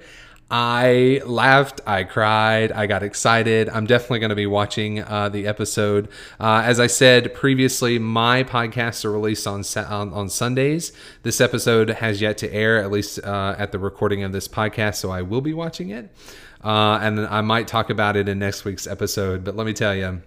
I 0.50 1.22
laughed, 1.26 1.82
I 1.86 2.06
cried, 2.06 2.72
I 2.72 2.86
got 2.88 3.04
excited. 3.04 3.68
I'm 3.68 3.88
definitely 3.88 4.20
going 4.20 4.30
to 4.30 4.36
be 4.36 4.48
watching 4.48 5.04
uh, 5.04 5.28
the 5.28 5.48
episode. 5.48 6.08
Uh, 6.40 6.62
as 6.64 6.80
I 6.80 6.88
said 6.88 7.34
previously, 7.34 8.00
my 8.00 8.46
podcasts 8.46 9.04
are 9.04 9.12
released 9.12 9.46
on, 9.48 9.64
on, 9.76 10.14
on 10.14 10.30
Sundays. 10.30 10.94
This 11.24 11.42
episode 11.42 11.90
has 11.90 12.22
yet 12.22 12.38
to 12.38 12.54
air, 12.54 12.78
at 12.78 12.90
least 12.90 13.20
at 13.20 13.74
the 13.74 13.80
recording 13.80 14.24
of 14.24 14.32
this 14.32 14.48
podcast, 14.48 14.96
so 14.96 15.12
I 15.12 15.24
will 15.24 15.42
be 15.42 15.54
watching 15.54 15.90
it. 15.90 16.10
Uh, 16.66 17.00
and 17.02 17.20
I 17.28 17.42
might 17.42 17.68
talk 17.68 17.92
about 17.92 18.18
it 18.18 18.28
in 18.28 18.40
next 18.40 18.66
week's 18.66 18.88
episode. 18.88 19.44
But 19.44 19.56
let 19.56 19.68
me 19.68 19.74
tell 19.74 19.96
you, 19.96 20.22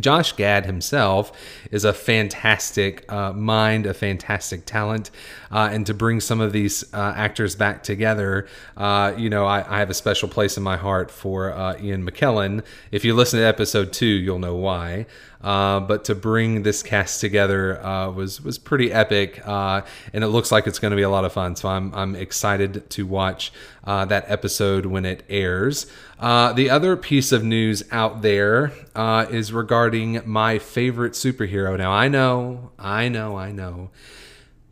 Josh 0.00 0.32
Gad 0.32 0.66
himself 0.66 1.32
is 1.70 1.84
a 1.84 1.92
fantastic 1.92 3.10
uh, 3.12 3.32
mind, 3.32 3.86
a 3.86 3.94
fantastic 3.94 4.64
talent, 4.64 5.10
uh, 5.50 5.68
and 5.70 5.86
to 5.86 5.94
bring 5.94 6.20
some 6.20 6.40
of 6.40 6.52
these 6.52 6.92
uh, 6.94 7.12
actors 7.16 7.54
back 7.54 7.82
together, 7.82 8.46
uh, 8.76 9.12
you 9.16 9.28
know, 9.28 9.44
I, 9.44 9.76
I, 9.76 9.78
have 9.80 9.90
a 9.90 9.94
special 9.94 10.28
place 10.28 10.56
in 10.56 10.62
my 10.62 10.76
heart 10.76 11.10
for 11.10 11.52
uh, 11.52 11.76
Ian 11.80 12.08
McKellen. 12.08 12.64
If 12.90 13.04
you 13.04 13.14
listen 13.14 13.38
to 13.40 13.46
episode 13.46 13.92
two, 13.92 14.06
you'll 14.06 14.38
know 14.38 14.56
why. 14.56 15.06
Uh, 15.42 15.80
but 15.80 16.04
to 16.04 16.14
bring 16.14 16.62
this 16.62 16.82
cast 16.82 17.20
together 17.20 17.80
was 18.14 18.40
was 18.40 18.58
pretty 18.58 18.92
epic, 18.92 19.42
and 19.46 19.84
it 20.12 20.28
looks 20.28 20.52
like 20.52 20.66
it's 20.66 20.78
going 20.78 20.92
to 20.92 20.96
be 20.96 21.02
a 21.02 21.10
lot 21.10 21.24
of 21.24 21.32
fun. 21.32 21.56
So 21.56 21.68
I'm 21.68 21.92
I'm 21.94 22.14
excited 22.14 22.88
to 22.90 23.06
watch 23.06 23.52
that 23.84 24.24
episode 24.28 24.86
when 24.86 25.04
it 25.04 25.24
airs. 25.28 25.86
Uh, 26.22 26.52
the 26.52 26.70
other 26.70 26.96
piece 26.96 27.32
of 27.32 27.42
news 27.42 27.82
out 27.90 28.22
there 28.22 28.72
uh, 28.94 29.26
is 29.28 29.52
regarding 29.52 30.22
my 30.24 30.56
favorite 30.56 31.14
superhero. 31.14 31.76
Now, 31.76 31.90
I 31.90 32.06
know, 32.06 32.70
I 32.78 33.08
know, 33.08 33.36
I 33.36 33.50
know. 33.50 33.90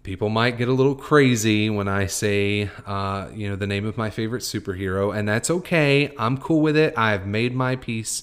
People 0.04 0.28
might 0.28 0.58
get 0.58 0.68
a 0.68 0.72
little 0.72 0.94
crazy 0.94 1.68
when 1.68 1.88
I 1.88 2.06
say, 2.06 2.70
uh, 2.86 3.28
you 3.34 3.48
know, 3.48 3.56
the 3.56 3.66
name 3.66 3.84
of 3.84 3.98
my 3.98 4.10
favorite 4.10 4.42
superhero, 4.42 5.14
and 5.14 5.28
that's 5.28 5.50
okay. 5.50 6.14
I'm 6.16 6.38
cool 6.38 6.60
with 6.60 6.76
it. 6.76 6.94
I've 6.96 7.26
made 7.26 7.52
my 7.52 7.74
peace 7.74 8.22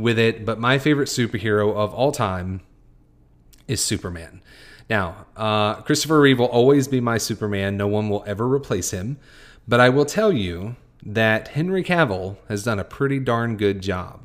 with 0.00 0.18
it. 0.18 0.44
But 0.44 0.58
my 0.58 0.78
favorite 0.78 1.08
superhero 1.08 1.74
of 1.74 1.92
all 1.94 2.12
time 2.12 2.60
is 3.68 3.82
Superman. 3.82 4.42
Now, 4.88 5.26
uh, 5.36 5.76
Christopher 5.82 6.20
Reeve 6.20 6.40
will 6.40 6.46
always 6.46 6.88
be 6.88 7.00
my 7.00 7.18
Superman. 7.18 7.76
No 7.76 7.86
one 7.86 8.08
will 8.08 8.24
ever 8.26 8.48
replace 8.48 8.90
him. 8.90 9.18
But 9.68 9.78
I 9.78 9.88
will 9.88 10.04
tell 10.04 10.32
you 10.32 10.74
that 11.04 11.48
Henry 11.48 11.84
Cavill 11.84 12.36
has 12.48 12.64
done 12.64 12.78
a 12.78 12.84
pretty 12.84 13.20
darn 13.20 13.56
good 13.56 13.80
job. 13.80 14.20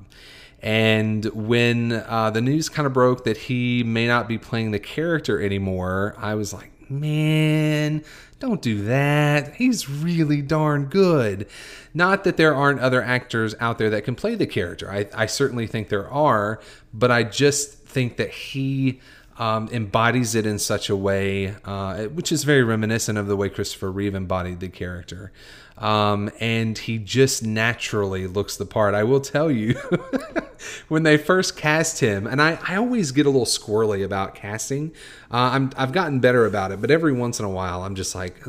And 0.62 1.26
when 1.26 1.92
uh, 1.92 2.32
the 2.32 2.42
news 2.42 2.70
kind 2.70 2.88
of 2.88 2.94
broke 2.94 3.24
that 3.26 3.38
he 3.38 3.84
may 3.84 4.08
not 4.08 4.28
be 4.28 4.40
playing 4.40 4.72
the 4.72 4.80
character 4.80 5.40
anymore, 5.40 6.16
I 6.18 6.34
was 6.34 6.54
like, 6.54 6.72
man, 6.90 8.04
don't 8.40 8.62
do 8.62 8.84
that. 8.84 9.56
He's 9.56 9.90
really 9.90 10.42
darn 10.42 10.86
good. 10.86 11.48
Not 11.94 12.24
that 12.26 12.38
there 12.38 12.54
aren't 12.54 12.80
other 12.80 13.02
actors 13.02 13.56
out 13.60 13.78
there 13.78 13.90
that 13.90 14.04
can 14.04 14.16
play 14.16 14.36
the 14.36 14.48
character. 14.48 14.92
I, 14.92 15.08
I 15.14 15.26
certainly 15.26 15.68
think 15.68 15.90
there 15.90 16.10
are, 16.10 16.60
but 16.94 17.12
I 17.12 17.24
just 17.24 17.74
think 17.74 18.18
that 18.18 18.30
he 18.32 19.00
um, 19.38 19.70
embodies 19.72 20.36
it 20.36 20.46
in 20.46 20.60
such 20.60 20.90
a 20.90 20.96
way, 20.96 21.56
uh, 21.66 22.06
which 22.06 22.32
is 22.32 22.44
very 22.44 22.64
reminiscent 22.64 23.18
of 23.18 23.28
the 23.28 23.36
way 23.36 23.50
Christopher 23.50 23.92
Reeve 23.92 24.16
embodied 24.16 24.60
the 24.60 24.70
character. 24.70 25.32
Um, 25.78 26.32
and 26.40 26.78
he 26.78 26.98
just 26.98 27.44
naturally 27.44 28.28
looks 28.28 28.56
the 28.56 28.66
part. 28.66 28.96
I 28.96 29.04
will 29.04 29.20
tell 29.20 29.52
you, 29.52 29.74
when 30.88 31.04
they 31.04 31.18
first 31.18 31.58
cast 31.58 32.00
him, 32.00 32.26
and 32.26 32.42
I, 32.42 32.58
I 32.66 32.78
always 32.78 33.12
get 33.12 33.26
a 33.26 33.30
little 33.30 33.46
squirrely 33.46 34.04
about 34.04 34.36
casting. 34.36 34.94
Uh, 35.30 35.52
I'm, 35.52 35.72
I've 35.76 35.92
gotten 35.92 36.22
better 36.22 36.46
about 36.46 36.72
it, 36.72 36.80
but 36.80 36.92
every 36.92 37.12
once 37.12 37.40
in 37.40 37.46
a 37.46 37.50
while, 37.50 37.84
I'm 37.84 37.96
just 37.96 38.16
like, 38.16 38.42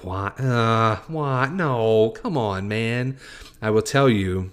what? 0.00 0.40
Uh, 0.40 0.96
what? 1.08 1.52
No, 1.52 2.10
come 2.10 2.38
on, 2.38 2.68
man. 2.68 3.18
I 3.60 3.68
will 3.70 3.82
tell 3.82 4.08
you, 4.08 4.50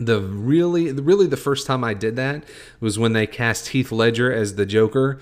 the 0.00 0.20
really 0.20 0.92
really 0.92 1.26
the 1.26 1.36
first 1.36 1.66
time 1.66 1.84
I 1.84 1.94
did 1.94 2.16
that 2.16 2.44
was 2.80 2.98
when 2.98 3.12
they 3.12 3.26
cast 3.26 3.68
Heath 3.68 3.92
Ledger 3.92 4.32
as 4.32 4.54
the 4.56 4.66
Joker. 4.66 5.20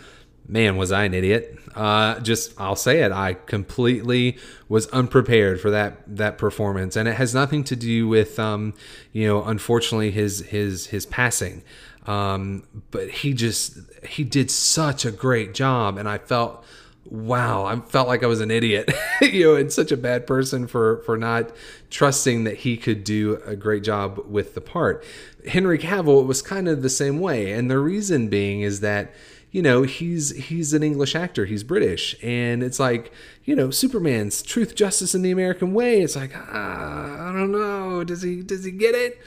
Man, 0.49 0.77
was 0.77 0.91
I 0.91 1.05
an 1.05 1.15
idiot. 1.15 1.57
Uh, 1.77 2.19
just 2.21 2.61
I'll 2.61 2.77
say 2.77 3.03
it. 3.03 3.12
I 3.12 3.35
completely 3.35 4.37
was 4.69 4.89
unprepared 4.89 5.61
for 5.61 5.71
that 5.71 6.03
that 6.17 6.39
performance, 6.39 6.97
and 6.97 7.09
it 7.09 7.15
has 7.15 7.35
nothing 7.35 7.62
to 7.65 7.77
do 7.77 8.09
with 8.09 8.39
um, 8.39 8.75
you 9.12 9.27
know, 9.27 9.45
unfortunately 9.45 10.11
his 10.11 10.41
his 10.47 10.89
his 10.89 11.07
passing. 11.07 11.62
Um, 12.07 12.65
but 12.91 13.11
he 13.11 13.33
just 13.33 13.79
he 14.05 14.25
did 14.25 14.50
such 14.50 15.05
a 15.05 15.12
great 15.12 15.55
job, 15.55 15.99
and 15.99 16.09
I 16.09 16.19
felt 16.19 16.65
wow, 17.11 17.64
I 17.64 17.79
felt 17.81 18.07
like 18.07 18.23
I 18.23 18.26
was 18.26 18.40
an 18.40 18.50
idiot, 18.50 18.90
you 19.21 19.45
know, 19.45 19.57
and 19.57 19.73
such 19.73 19.90
a 19.90 19.97
bad 19.97 20.26
person 20.26 20.67
for 20.67 20.99
for 21.02 21.19
not 21.19 21.50
trusting 21.90 22.45
that 22.45 22.59
he 22.59 22.76
could 22.76 23.05
do 23.05 23.40
a 23.45 23.57
great 23.57 23.83
job 23.83 24.25
with 24.29 24.55
the 24.55 24.61
part. 24.61 25.05
Henry 25.49 25.79
Cavill 25.79 26.23
it 26.23 26.26
was 26.26 26.40
kind 26.40 26.69
of 26.69 26.83
the 26.83 26.90
same 26.90 27.21
way, 27.21 27.52
and 27.52 27.71
the 27.71 27.79
reason 27.79 28.29
being 28.29 28.61
is 28.61 28.81
that 28.81 29.12
you 29.50 29.61
know 29.61 29.83
he's 29.83 30.31
he's 30.37 30.73
an 30.73 30.83
English 30.83 31.17
actor, 31.17 31.47
he's 31.47 31.64
British, 31.64 32.14
and 32.23 32.62
it's 32.62 32.79
like 32.79 33.12
you 33.45 33.57
know 33.57 33.71
Superman's 33.71 34.40
truth, 34.40 34.75
justice, 34.76 35.12
and 35.12 35.25
the 35.25 35.33
American 35.33 35.75
way. 35.75 36.02
It's 36.02 36.17
like 36.17 36.33
ah, 36.37 37.29
I 37.29 37.33
don't 37.33 37.52
know, 37.52 38.05
does 38.05 38.23
he 38.23 38.43
does 38.43 38.64
he 38.64 38.71
get 38.71 38.95
it? 38.95 39.19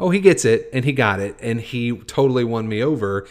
Oh, 0.00 0.10
he 0.10 0.20
gets 0.20 0.44
it, 0.44 0.68
and 0.72 0.84
he 0.84 0.92
got 0.92 1.20
it, 1.20 1.36
and 1.40 1.60
he 1.60 1.96
totally 1.96 2.44
won 2.44 2.68
me 2.68 2.82
over 2.82 3.26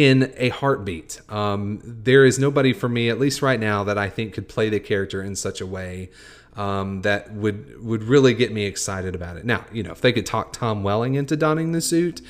in 0.00 0.32
a 0.38 0.48
heartbeat. 0.48 1.20
Um, 1.28 1.80
there 1.84 2.24
is 2.24 2.38
nobody 2.38 2.72
for 2.72 2.88
me, 2.88 3.10
at 3.10 3.20
least 3.20 3.42
right 3.42 3.60
now, 3.60 3.84
that 3.84 3.98
I 3.98 4.08
think 4.08 4.32
could 4.32 4.48
play 4.48 4.70
the 4.70 4.80
character 4.80 5.22
in 5.22 5.36
such 5.36 5.60
a 5.60 5.66
way 5.66 6.08
um, 6.56 7.02
that 7.02 7.32
would 7.34 7.84
would 7.84 8.04
really 8.04 8.32
get 8.32 8.50
me 8.50 8.64
excited 8.64 9.14
about 9.14 9.36
it. 9.36 9.44
Now, 9.44 9.66
you 9.70 9.82
know, 9.82 9.92
if 9.92 10.00
they 10.00 10.12
could 10.12 10.24
talk 10.24 10.54
Tom 10.54 10.82
Welling 10.82 11.16
into 11.16 11.36
donning 11.36 11.72
the 11.72 11.82
suit, 11.82 12.22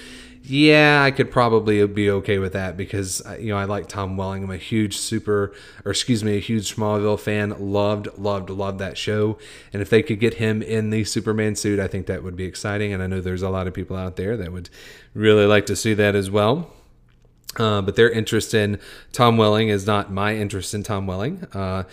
yeah, 0.42 1.04
I 1.04 1.12
could 1.12 1.30
probably 1.30 1.86
be 1.86 2.10
okay 2.10 2.38
with 2.38 2.54
that 2.54 2.76
because 2.76 3.24
uh, 3.24 3.36
you 3.38 3.50
know 3.50 3.56
I 3.56 3.66
like 3.66 3.86
Tom 3.86 4.16
Welling. 4.16 4.42
I'm 4.42 4.50
a 4.50 4.56
huge 4.56 4.96
super, 4.96 5.54
or 5.84 5.92
excuse 5.92 6.24
me, 6.24 6.36
a 6.36 6.40
huge 6.40 6.74
Smallville 6.74 7.20
fan. 7.20 7.54
Loved, 7.58 8.08
loved, 8.18 8.50
loved 8.50 8.80
that 8.80 8.98
show. 8.98 9.38
And 9.72 9.80
if 9.80 9.90
they 9.90 10.02
could 10.02 10.18
get 10.18 10.34
him 10.34 10.60
in 10.60 10.90
the 10.90 11.04
Superman 11.04 11.54
suit, 11.54 11.78
I 11.78 11.86
think 11.86 12.06
that 12.06 12.24
would 12.24 12.36
be 12.36 12.44
exciting. 12.44 12.92
And 12.92 13.00
I 13.00 13.06
know 13.06 13.20
there's 13.20 13.42
a 13.42 13.50
lot 13.50 13.68
of 13.68 13.74
people 13.74 13.96
out 13.96 14.16
there 14.16 14.36
that 14.38 14.50
would 14.50 14.70
really 15.14 15.46
like 15.46 15.66
to 15.66 15.76
see 15.76 15.94
that 15.94 16.16
as 16.16 16.32
well. 16.32 16.72
Uh, 17.56 17.82
but 17.82 17.96
their 17.96 18.10
interest 18.10 18.54
in 18.54 18.78
Tom 19.12 19.36
Welling 19.36 19.68
is 19.68 19.86
not 19.86 20.12
my 20.12 20.36
interest 20.36 20.72
in 20.72 20.82
Tom 20.82 21.06
Welling. 21.06 21.46
Uh, 21.52 21.84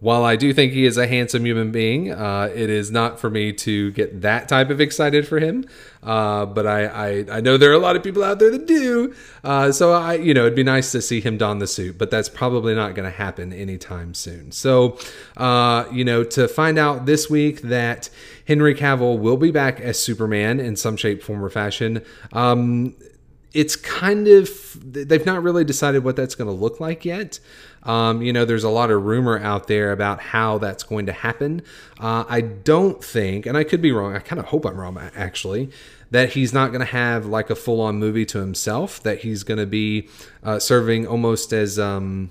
while 0.00 0.24
I 0.24 0.36
do 0.36 0.52
think 0.52 0.72
he 0.72 0.84
is 0.84 0.98
a 0.98 1.06
handsome 1.06 1.46
human 1.46 1.72
being, 1.72 2.12
uh, 2.12 2.50
it 2.54 2.68
is 2.68 2.90
not 2.90 3.18
for 3.18 3.30
me 3.30 3.52
to 3.54 3.90
get 3.92 4.20
that 4.20 4.48
type 4.48 4.68
of 4.68 4.80
excited 4.80 5.26
for 5.26 5.38
him. 5.38 5.64
Uh, 6.02 6.44
but 6.44 6.66
I, 6.66 6.84
I, 6.84 7.24
I, 7.38 7.40
know 7.40 7.56
there 7.56 7.70
are 7.70 7.74
a 7.74 7.78
lot 7.78 7.96
of 7.96 8.04
people 8.04 8.22
out 8.22 8.38
there 8.38 8.50
that 8.50 8.66
do. 8.66 9.14
Uh, 9.42 9.72
so 9.72 9.92
I, 9.92 10.14
you 10.14 10.34
know, 10.34 10.42
it'd 10.42 10.54
be 10.54 10.62
nice 10.62 10.92
to 10.92 11.00
see 11.00 11.20
him 11.20 11.38
don 11.38 11.58
the 11.58 11.66
suit, 11.66 11.98
but 11.98 12.10
that's 12.10 12.28
probably 12.28 12.74
not 12.74 12.94
going 12.94 13.10
to 13.10 13.16
happen 13.16 13.52
anytime 13.52 14.14
soon. 14.14 14.52
So, 14.52 14.98
uh, 15.36 15.86
you 15.90 16.04
know, 16.04 16.22
to 16.24 16.46
find 16.46 16.78
out 16.78 17.06
this 17.06 17.28
week 17.30 17.62
that 17.62 18.10
Henry 18.46 18.74
Cavill 18.74 19.18
will 19.18 19.38
be 19.38 19.50
back 19.50 19.80
as 19.80 19.98
Superman 19.98 20.60
in 20.60 20.76
some 20.76 20.96
shape, 20.96 21.22
form, 21.22 21.42
or 21.42 21.50
fashion. 21.50 22.04
Um, 22.32 22.94
it's 23.56 23.74
kind 23.74 24.28
of 24.28 24.50
they've 24.84 25.24
not 25.24 25.42
really 25.42 25.64
decided 25.64 26.04
what 26.04 26.14
that's 26.14 26.34
going 26.34 26.46
to 26.46 26.52
look 26.52 26.78
like 26.78 27.06
yet. 27.06 27.40
Um, 27.84 28.20
you 28.20 28.30
know, 28.30 28.44
there's 28.44 28.64
a 28.64 28.68
lot 28.68 28.90
of 28.90 29.04
rumor 29.04 29.38
out 29.38 29.66
there 29.66 29.92
about 29.92 30.20
how 30.20 30.58
that's 30.58 30.82
going 30.82 31.06
to 31.06 31.12
happen. 31.12 31.62
Uh, 31.98 32.24
I 32.28 32.42
don't 32.42 33.02
think, 33.02 33.46
and 33.46 33.56
I 33.56 33.64
could 33.64 33.80
be 33.80 33.92
wrong. 33.92 34.14
I 34.14 34.18
kind 34.18 34.38
of 34.38 34.46
hope 34.46 34.66
I'm 34.66 34.78
wrong, 34.78 34.98
actually, 35.16 35.70
that 36.10 36.34
he's 36.34 36.52
not 36.52 36.68
going 36.68 36.80
to 36.80 36.92
have 36.92 37.24
like 37.24 37.48
a 37.48 37.54
full 37.54 37.80
on 37.80 37.96
movie 37.98 38.26
to 38.26 38.40
himself. 38.40 39.02
That 39.02 39.20
he's 39.20 39.42
going 39.42 39.58
to 39.58 39.66
be 39.66 40.10
uh, 40.42 40.58
serving 40.58 41.06
almost 41.06 41.54
as 41.54 41.78
um, 41.78 42.30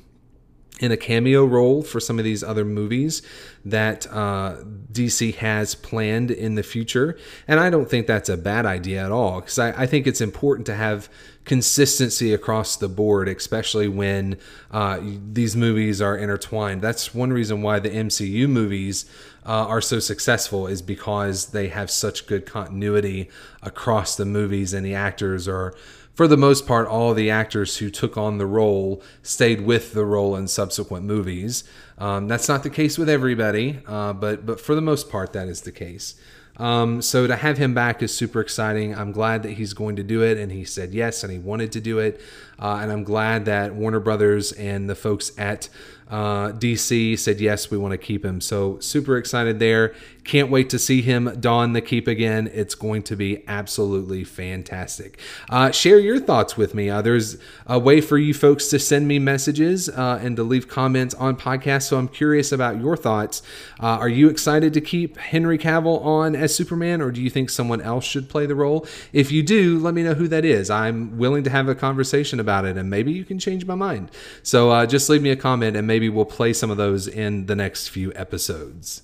in 0.79 0.91
a 0.91 0.98
cameo 0.98 1.46
role 1.46 1.82
for 1.82 2.00
some 2.00 2.20
of 2.20 2.25
these 2.25 2.44
other 2.44 2.65
movies 2.65 3.22
that 3.63 4.05
uh, 4.12 4.58
DC 4.91 5.36
has 5.36 5.74
planned 5.74 6.32
in 6.32 6.55
the 6.55 6.63
future. 6.63 7.17
And 7.48 7.60
I 7.60 7.70
don't 7.70 7.89
think 7.89 8.08
that's 8.08 8.29
a 8.29 8.38
bad 8.38 8.65
idea 8.65 9.03
at 9.03 9.12
all 9.12 9.41
because 9.41 9.58
I, 9.58 9.84
I, 9.84 9.86
think 9.86 10.05
it's 10.05 10.22
important 10.22 10.65
to 10.67 10.75
have 10.75 11.10
consistency 11.46 12.34
across 12.34 12.75
the 12.75 12.89
board, 12.89 13.29
especially 13.29 13.88
when 13.88 14.38
uh, 14.72 15.00
these 15.01 15.55
movies 15.55 16.01
are 16.01 16.17
intertwined. 16.17 16.82
That's 16.82 17.13
one 17.13 17.32
reason 17.32 17.62
why 17.62 17.79
the 17.79 17.89
MCU 17.89 18.50
movies 18.50 19.05
uh, 19.46 19.65
are 19.67 19.82
so 19.82 20.00
successful 20.00 20.67
is 20.67 20.82
because 20.82 21.48
they 21.48 21.70
have 21.70 21.89
such 21.89 22.27
good 22.27 22.46
continuity 22.46 23.29
across 23.62 24.15
the 24.17 24.25
movies 24.25 24.74
and 24.74 24.86
the 24.86 24.96
actors 24.96 25.48
are 25.48 25.74
for 26.15 26.27
the 26.27 26.38
most 26.38 26.65
part, 26.65 26.88
all 26.88 27.13
the 27.13 27.29
actors 27.29 27.77
who 27.77 27.89
took 27.89 28.17
on 28.17 28.38
the 28.38 28.45
role 28.45 29.03
stayed 29.22 29.62
with 29.62 29.93
the 29.93 30.05
role 30.05 30.36
in 30.36 30.48
subsequent 30.48 31.05
movies. 31.05 31.65
Um, 31.98 32.27
that's 32.27 32.48
not 32.48 32.63
the 32.63 32.69
case 32.69 32.98
with 32.98 33.10
everybody, 33.10 33.79
uh, 33.86 34.13
but 34.13 34.45
but 34.45 34.60
for 34.60 34.75
the 34.75 34.81
most 34.81 35.10
part, 35.10 35.34
that 35.34 35.48
is 35.48 35.62
the 35.62 35.72
case. 35.72 36.15
Um, 36.57 37.01
so 37.01 37.27
to 37.27 37.36
have 37.36 37.57
him 37.57 37.74
back 37.74 38.01
is 38.01 38.15
super 38.15 38.39
exciting. 38.39 38.95
I'm 38.95 39.12
glad 39.12 39.43
that 39.43 39.51
he's 39.51 39.74
going 39.74 39.98
to 39.98 40.03
do 40.03 40.24
it, 40.24 40.38
and 40.38 40.51
he 40.51 40.63
said 40.63 40.93
yes, 40.93 41.24
and 41.24 41.31
he 41.31 41.39
wanted 41.39 41.72
to 41.74 41.81
do 41.81 42.00
it. 42.00 42.22
Uh, 42.59 42.79
and 42.81 42.91
I'm 42.91 43.03
glad 43.03 43.45
that 43.45 43.75
Warner 43.75 44.00
Brothers 44.00 44.51
and 44.51 44.89
the 44.89 44.95
folks 44.95 45.31
at 45.38 45.69
uh, 46.09 46.51
DC 46.51 47.17
said 47.17 47.41
yes, 47.41 47.71
we 47.71 47.77
want 47.77 47.91
to 47.93 47.97
keep 47.97 48.24
him. 48.24 48.39
So 48.39 48.79
super 48.79 49.17
excited 49.17 49.59
there. 49.59 49.95
Can't 50.24 50.50
wait 50.50 50.69
to 50.71 50.79
see 50.79 51.01
him 51.01 51.38
don 51.39 51.74
the 51.74 51.81
keep 51.81 52.07
again. 52.07 52.50
It's 52.53 52.74
going 52.74 53.03
to 53.03 53.15
be 53.15 53.43
absolutely 53.47 54.24
fantastic. 54.24 55.19
Uh, 55.50 55.71
share 55.71 56.00
your 56.00 56.19
thoughts 56.19 56.57
with 56.57 56.74
me. 56.74 56.89
Uh, 56.89 57.01
there's 57.01 57.38
a 57.67 57.77
way 57.77 58.01
for 58.01 58.17
you 58.17 58.33
folks 58.33 58.67
to 58.69 58.79
send 58.79 59.07
me 59.07 59.19
messages 59.19 59.88
uh, 59.89 60.19
and 60.21 60.35
to 60.35 60.43
leave 60.43 60.67
comments 60.67 61.13
on 61.15 61.38
podcasts. 61.38 61.89
So 61.89 61.97
I'm 61.97 62.07
curious 62.07 62.51
about 62.51 62.79
your 62.79 62.97
thoughts. 62.97 63.41
Uh, 63.79 63.85
are 63.85 64.09
you 64.09 64.29
excited 64.29 64.74
to 64.74 64.81
keep 64.81 65.17
Henry 65.17 65.57
Cavill 65.57 66.03
on 66.03 66.35
as 66.35 66.55
Superman, 66.55 67.01
or 67.01 67.12
do 67.12 67.21
you 67.21 67.29
think 67.29 67.50
someone 67.50 67.81
else 67.81 68.05
should 68.05 68.27
play 68.29 68.45
the 68.45 68.55
role? 68.55 68.88
If 69.13 69.31
you 69.31 69.43
do, 69.43 69.77
let 69.79 69.93
me 69.93 70.01
know 70.01 70.15
who 70.15 70.27
that 70.27 70.45
is. 70.45 70.69
I'm 70.69 71.17
willing 71.17 71.43
to 71.43 71.50
have 71.51 71.67
a 71.67 71.75
conversation 71.75 72.39
about 72.45 72.65
it, 72.65 72.77
and 72.77 72.89
maybe 72.89 73.11
you 73.11 73.25
can 73.25 73.39
change 73.39 73.65
my 73.65 73.75
mind. 73.75 74.11
So 74.43 74.70
uh, 74.70 74.85
just 74.85 75.09
leave 75.09 75.24
me 75.24 75.31
a 75.31 75.35
comment, 75.35 75.75
and 75.75 75.87
maybe 75.87 76.09
we'll 76.09 76.25
play 76.25 76.53
some 76.53 76.70
of 76.70 76.77
those 76.77 77.07
in 77.07 77.48
the 77.48 77.55
next 77.55 77.87
few 77.87 78.13
episodes. 78.15 79.01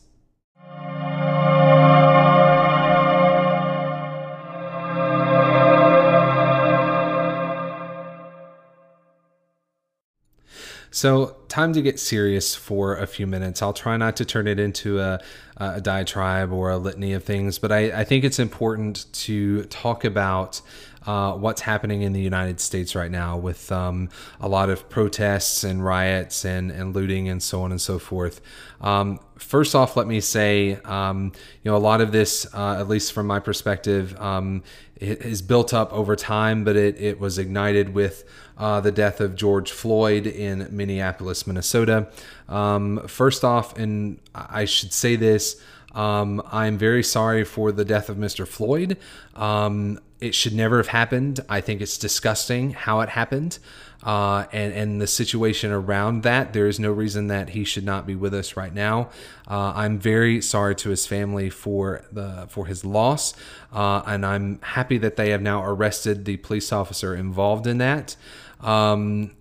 So, 10.94 11.38
time 11.48 11.72
to 11.72 11.82
get 11.82 12.02
serious 12.02 12.54
for 12.54 12.98
a 12.98 13.08
few 13.08 13.26
minutes. 13.26 13.62
I'll 13.62 13.72
try 13.72 13.96
not 13.96 14.18
to 14.18 14.26
turn 14.26 14.46
it 14.46 14.60
into 14.60 15.00
a, 15.00 15.22
a 15.56 15.80
diatribe 15.80 16.52
or 16.52 16.70
a 16.70 16.78
litany 16.78 17.14
of 17.14 17.24
things, 17.24 17.60
but 17.60 17.72
I, 17.72 18.02
I 18.02 18.04
think 18.04 18.26
it's 18.26 18.40
important 18.40 19.06
to 19.14 19.64
talk 19.64 20.04
about 20.04 20.62
uh, 21.06 21.34
what's 21.34 21.62
happening 21.62 22.04
in 22.04 22.14
the 22.14 22.22
United 22.22 22.60
States 22.60 22.96
right 22.96 23.10
now 23.10 23.38
with 23.38 23.72
um, 23.72 24.10
a 24.40 24.48
lot 24.48 24.70
of 24.70 24.90
protests 24.90 25.64
and 25.64 25.84
riots 25.84 26.46
and, 26.46 26.72
and 26.72 26.96
looting 26.96 27.28
and 27.28 27.42
so 27.42 27.62
on 27.64 27.72
and 27.72 27.82
so 27.82 27.98
forth. 27.98 28.42
Um, 28.82 29.20
first 29.38 29.74
off, 29.74 29.98
let 29.98 30.08
me 30.08 30.20
say, 30.22 30.76
um, 30.86 31.32
you 31.64 31.72
know, 31.72 31.78
a 31.78 31.80
lot 31.80 32.02
of 32.02 32.12
this, 32.12 32.46
uh, 32.54 32.78
at 32.80 32.88
least 32.88 33.14
from 33.14 33.28
my 33.28 33.40
perspective, 33.40 34.20
um, 34.20 34.64
is 34.98 35.42
built 35.42 35.74
up 35.74 35.92
over 35.92 36.16
time, 36.16 36.64
but 36.64 36.76
it, 36.76 37.00
it 37.02 37.20
was 37.20 37.40
ignited 37.40 37.94
with 37.94 38.24
uh, 38.58 38.80
the 38.80 38.92
death 38.92 39.20
of 39.20 39.36
George 39.36 39.72
Floyd 39.72 40.28
in 40.28 40.68
Minneapolis, 40.70 41.48
Minnesota. 41.48 42.08
Um, 42.48 43.08
first 43.08 43.44
off, 43.44 43.76
and 43.78 44.20
I 44.36 44.66
should 44.66 44.94
say 44.94 45.16
this, 45.16 45.60
um, 45.94 46.42
I'm 46.52 46.78
very 46.78 47.04
sorry 47.04 47.44
for 47.44 47.72
the 47.72 47.84
death 47.84 48.10
of 48.10 48.18
Mr. 48.18 48.48
Floyd. 48.48 48.98
Um, 49.36 50.00
it 50.22 50.36
should 50.36 50.54
never 50.54 50.78
have 50.78 50.88
happened. 50.88 51.40
I 51.50 51.62
think 51.62 51.82
it's 51.82 51.98
disgusting 51.98 52.72
how 52.72 53.02
it 53.02 53.10
happened. 53.10 53.58
Uh, 54.04 54.46
and, 54.52 54.74
and 54.74 55.02
the 55.02 55.08
situation 55.08 55.72
around 55.72 56.24
that, 56.24 56.54
there 56.54 56.68
is 56.68 56.80
no 56.80 56.92
reason 56.92 57.28
that 57.28 57.50
he 57.50 57.64
should 57.64 57.84
not 57.84 58.08
be 58.08 58.16
with 58.16 58.34
us 58.34 58.56
right 58.56 58.74
now. 58.74 59.10
Uh, 59.48 59.74
I'm 59.76 60.00
very 60.00 60.42
sorry 60.42 60.76
to 60.76 60.90
his 60.90 61.06
family 61.06 61.50
for 61.50 62.04
the 62.12 62.48
for 62.50 62.66
his 62.66 62.84
loss, 62.84 63.34
uh, 63.72 64.02
and 64.08 64.26
I'm 64.26 64.60
happy 64.62 64.98
that 65.00 65.18
they 65.18 65.30
have 65.30 65.42
now 65.42 65.64
arrested 65.64 66.26
the 66.26 66.38
police 66.38 66.72
officer 66.72 67.16
involved 67.16 67.68
in 67.68 67.78
that. 67.78 68.16
Um, 68.60 69.32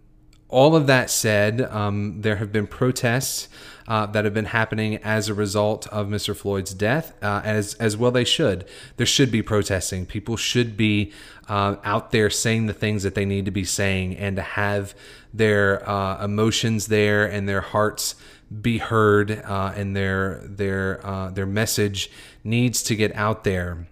all 0.49 0.77
of 0.77 0.87
that 0.88 1.11
said, 1.11 1.62
um, 1.62 2.21
there 2.21 2.37
have 2.37 2.53
been 2.53 2.66
protests 2.66 3.49
uh, 3.90 4.07
that 4.07 4.24
have 4.24 4.33
been 4.33 4.44
happening 4.44 4.98
as 4.98 5.29
a 5.29 5.35
result 5.35 5.88
of 5.88 6.07
Mr. 6.07 6.35
Floyd's 6.35 6.72
death, 6.72 7.12
uh, 7.24 7.42
as 7.44 7.74
as 7.74 7.96
well 7.96 8.12
they 8.12 8.24
should. 8.24 8.64
There 8.98 9.07
should 9.07 9.33
be 9.33 9.42
protesting. 9.42 10.07
People 10.07 10.37
should 10.37 10.76
be 10.76 11.12
uh, 11.48 11.74
out 11.83 12.12
there 12.12 12.31
saying 12.31 12.66
the 12.66 12.72
things 12.72 13.03
that 13.03 13.16
they 13.16 13.24
need 13.24 13.46
to 13.46 13.50
be 13.50 13.64
saying, 13.64 14.16
and 14.16 14.37
to 14.37 14.42
have 14.42 14.94
their 15.35 15.87
uh, 15.90 16.24
emotions 16.24 16.87
there 16.87 17.26
and 17.26 17.48
their 17.48 17.62
hearts 17.62 18.14
be 18.62 18.79
heard, 18.79 19.42
uh, 19.44 19.72
and 19.74 19.96
their 19.96 20.40
their 20.44 21.05
uh, 21.05 21.31
their 21.31 21.46
message 21.46 22.12
needs 22.44 22.85
to 22.85 22.94
get 22.94 23.12
out 23.16 23.42
there. 23.42 23.88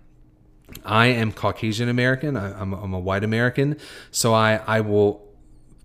I 0.85 1.07
am 1.07 1.33
Caucasian 1.33 1.89
American. 1.89 2.37
I, 2.37 2.61
am 2.61 2.73
a 2.73 3.01
white 3.01 3.25
American, 3.25 3.77
so 4.13 4.33
I 4.33 4.61
I 4.65 4.81
will 4.81 5.27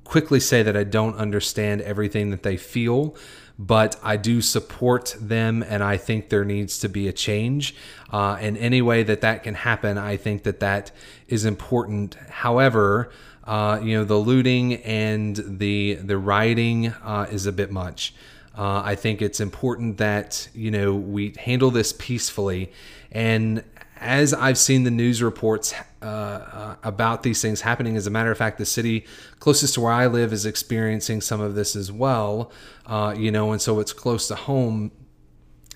quickly 0.03 0.39
say 0.39 0.61
that 0.61 0.77
I 0.77 0.83
don't 0.83 1.15
understand 1.15 1.81
everything 1.81 2.29
that 2.29 2.43
they 2.43 2.57
feel, 2.57 3.15
but 3.57 3.99
I 4.03 4.17
do 4.17 4.41
support 4.41 5.15
them, 5.19 5.63
and 5.63 5.83
I 5.83 5.97
think 5.97 6.29
there 6.29 6.45
needs 6.45 6.79
to 6.79 6.89
be 6.89 7.07
a 7.07 7.13
change. 7.13 7.75
Uh, 8.11 8.37
in 8.41 8.57
any 8.57 8.81
way 8.81 9.03
that 9.03 9.21
that 9.21 9.43
can 9.43 9.55
happen, 9.55 9.97
I 9.97 10.17
think 10.17 10.43
that 10.43 10.59
that 10.59 10.91
is 11.27 11.45
important. 11.45 12.15
However, 12.29 13.11
uh, 13.43 13.79
you 13.83 13.97
know, 13.97 14.03
the 14.03 14.17
looting 14.17 14.75
and 14.75 15.35
the 15.59 15.95
the 15.95 16.17
rioting 16.17 16.87
uh, 16.87 17.27
is 17.31 17.45
a 17.45 17.51
bit 17.51 17.71
much. 17.71 18.13
Uh, 18.55 18.81
I 18.85 18.95
think 18.95 19.21
it's 19.21 19.39
important 19.39 19.97
that 19.97 20.47
you 20.53 20.71
know 20.71 20.93
we 20.93 21.33
handle 21.39 21.71
this 21.71 21.93
peacefully, 21.93 22.71
and 23.11 23.63
as 24.03 24.33
I've 24.33 24.57
seen 24.57 24.83
the 24.83 24.91
news 24.91 25.23
reports 25.23 25.73
uh, 26.01 26.05
uh, 26.05 26.75
about 26.83 27.23
these 27.23 27.41
things 27.41 27.61
happening, 27.61 27.95
as 27.95 28.05
a 28.05 28.09
matter 28.09 28.31
of 28.31 28.37
fact, 28.37 28.57
the 28.57 28.65
city 28.65 29.05
closest 29.39 29.75
to 29.75 29.81
where 29.81 29.93
I 29.93 30.07
live 30.07 30.33
is 30.33 30.45
experiencing 30.45 31.21
some 31.21 31.39
of 31.39 31.55
this 31.55 31.75
as 31.75 31.91
well. 31.91 32.51
Uh, 32.85 33.15
you 33.17 33.31
know, 33.31 33.53
and 33.53 33.61
so 33.61 33.79
it's 33.79 33.93
close 33.93 34.27
to 34.27 34.35
home. 34.35 34.91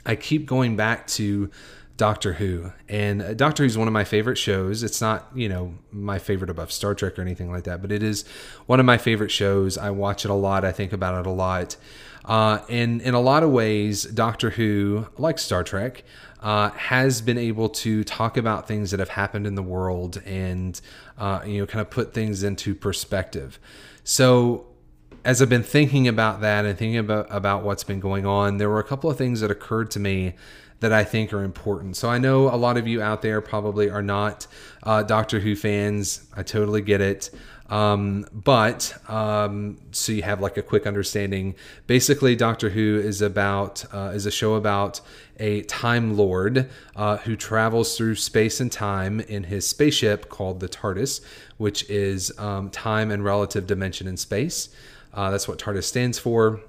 I 0.06 0.16
keep 0.16 0.46
going 0.46 0.76
back 0.76 1.08
to 1.08 1.50
Doctor 1.96 2.34
Who, 2.34 2.72
and 2.90 3.22
uh, 3.22 3.34
Doctor 3.34 3.63
Who 3.63 3.68
is 3.68 3.78
one 3.78 3.88
of 3.88 3.94
my 3.94 4.04
favorite 4.04 4.38
shows. 4.38 4.84
It's 4.84 5.00
not, 5.00 5.30
you 5.34 5.48
know, 5.48 5.76
my 5.92 6.20
favorite 6.20 6.50
above 6.50 6.72
Star 6.72 6.94
Trek 6.94 7.18
or 7.18 7.22
anything 7.22 7.50
like 7.50 7.63
that, 7.63 7.82
but 7.82 7.92
it 7.94 8.04
is 8.04 8.26
one 8.66 8.82
of 8.82 8.86
my 8.86 8.98
favorite 8.98 9.32
shows. 9.32 9.78
I 9.78 9.92
watch 9.92 10.26
it 10.26 10.32
a 10.32 10.36
lot. 10.36 10.66
I 10.66 10.74
think 10.74 10.92
about 10.92 11.20
it 11.20 11.28
a 11.28 11.32
lot. 11.32 11.78
Uh, 12.26 12.60
and 12.70 13.02
in 13.02 13.13
a 13.13 13.22
lot 13.22 13.42
of 13.42 13.52
ways, 13.52 14.04
Doctor 14.04 14.50
Who, 14.50 15.08
like 15.18 15.40
Star 15.40 15.63
Trek, 15.63 16.04
uh, 16.41 16.69
has 16.71 17.21
been 17.21 17.38
able 17.38 17.69
to 17.69 18.04
talk 18.04 18.38
about 18.38 18.67
things 18.67 18.91
that 18.91 19.00
have 19.00 19.10
happened 19.10 19.47
in 19.47 19.56
the 19.56 19.63
world 19.63 20.21
and 20.26 20.80
uh, 21.17 21.41
you 21.45 21.60
know 21.60 21.65
kind 21.65 21.82
of 21.82 21.89
put 21.89 22.13
things 22.13 22.43
into 22.43 22.76
perspective. 22.76 23.60
So 24.04 24.67
as 25.26 25.41
I've 25.41 25.50
been 25.50 25.63
thinking 25.63 26.08
about 26.08 26.41
that 26.41 26.65
and 26.65 26.78
thinking 26.78 27.00
about 27.00 27.28
about 27.30 27.63
what's 27.63 27.84
been 27.84 28.00
going 28.00 28.26
on, 28.26 28.58
there 28.58 28.69
were 28.69 28.80
a 28.80 28.84
couple 28.84 29.10
of 29.10 29.17
things 29.17 29.41
that 29.41 29.52
occurred 29.52 29.91
to 29.91 30.00
me 30.00 30.36
that 30.80 30.93
I 30.93 31.04
think 31.04 31.34
are 31.34 31.43
important. 31.43 31.97
So 31.97 32.10
I 32.10 32.19
know 32.19 32.54
a 32.54 32.56
lot 32.56 32.78
of 32.78 32.88
you 32.88 33.02
out 33.02 33.21
there 33.21 33.41
probably 33.41 33.89
are 33.89 34.04
not 34.04 34.45
uh, 34.84 35.04
Doctor 35.04 35.39
Who 35.39 35.56
fans. 35.56 36.28
I 36.36 36.43
totally 36.43 36.82
get 36.82 37.02
it. 37.02 37.32
Um, 37.69 38.25
but 38.32 38.97
um, 39.10 39.77
so 39.91 40.12
you 40.12 40.21
have 40.23 40.39
like 40.39 40.58
a 40.58 40.62
quick 40.62 40.88
understanding. 40.88 41.56
Basically, 41.86 42.36
Doctor 42.36 42.69
Who 42.69 42.97
is 42.97 43.21
about 43.21 43.84
uh, 43.93 44.12
is 44.13 44.25
a 44.25 44.32
show 44.32 44.56
about 44.56 45.01
a 45.39 45.63
Time 45.63 46.15
Lord 46.15 46.69
uh, 46.95 47.17
who 47.17 47.36
travels 47.36 47.97
through 47.97 48.15
space 48.15 48.60
and 48.60 48.71
time 48.71 49.19
in 49.19 49.45
his 49.45 49.67
spaceship 49.67 50.30
called 50.30 50.60
the 50.60 50.69
TARDIS, 50.69 51.21
which 51.58 51.89
is 51.89 52.38
um, 52.39 52.69
time 52.69 53.12
and 53.12 53.23
relative 53.23 53.67
dimension 53.67 54.08
in 54.08 54.17
space. 54.17 54.69
Uh, 55.13 55.32
that's 55.32 55.47
what 55.47 55.60
TARDIS 55.60 55.84
stands 55.84 56.19
for. 56.19 56.62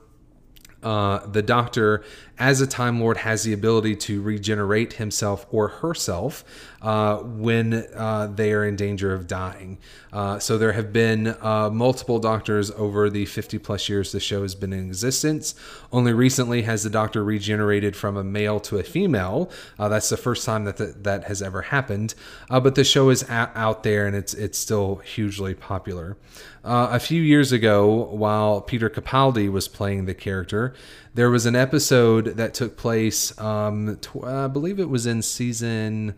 Uh, 0.82 1.26
the 1.26 1.42
doctor, 1.42 2.04
as 2.38 2.61
a 2.61 2.66
Time 2.66 3.01
Lord, 3.01 3.18
has 3.18 3.42
the 3.42 3.53
ability 3.53 3.96
to 3.96 4.22
regenerate 4.22 4.94
himself 4.94 5.46
or 5.51 5.68
herself 5.68 6.44
uh, 6.81 7.16
when 7.18 7.74
uh, 7.96 8.31
they 8.33 8.53
are 8.53 8.64
in 8.64 8.77
danger 8.77 9.12
of 9.12 9.27
dying. 9.27 9.79
Uh, 10.12 10.38
so 10.38 10.57
there 10.57 10.72
have 10.72 10.92
been 10.92 11.37
uh, 11.40 11.68
multiple 11.70 12.18
doctors 12.20 12.70
over 12.72 13.11
the 13.11 13.27
50 13.27 13.59
plus 13.59 13.88
years 13.88 14.12
the 14.12 14.20
show 14.20 14.42
has 14.42 14.55
been 14.55 14.72
in 14.72 14.87
existence. 14.87 15.55
Only 15.92 16.12
recently 16.12 16.62
has 16.62 16.85
the 16.85 16.90
doctor 16.90 17.24
regenerated 17.24 17.96
from 17.96 18.16
a 18.16 18.24
male 18.24 18.61
to 18.61 18.79
a 18.79 18.83
female. 18.85 19.51
Uh, 19.79 19.88
that's 19.88 20.09
the 20.09 20.16
first 20.16 20.46
time 20.46 20.64
that 20.64 20.77
the, 20.77 20.87
that 20.98 21.24
has 21.24 21.42
ever 21.42 21.62
happened. 21.62 22.14
but 22.48 22.74
the 22.77 22.85
show 22.85 23.11
is 23.11 23.22
a- 23.24 23.51
out 23.55 23.83
there 23.83 24.07
and 24.07 24.14
it's 24.14 24.35
it's 24.35 24.59
still 24.59 24.96
hugely 24.96 25.55
popular. 25.55 26.16
a 26.64 27.01
few 27.01 27.22
years 27.22 27.51
ago, 27.51 28.05
while 28.11 28.61
Peter 28.61 28.88
Capaldi 28.88 29.51
was 29.51 29.68
playing 29.68 30.05
the 30.05 30.14
character, 30.14 30.74
there 31.18 31.31
was 31.31 31.46
an 31.46 31.57
episode 31.57 32.37
that 32.37 32.54
took 32.54 32.76
place. 32.76 33.37
Um, 33.40 33.98
tw- 34.00 34.22
I 34.22 34.46
believe 34.46 34.78
it 34.78 34.88
was 34.88 35.04
in 35.04 35.20
season. 35.22 36.14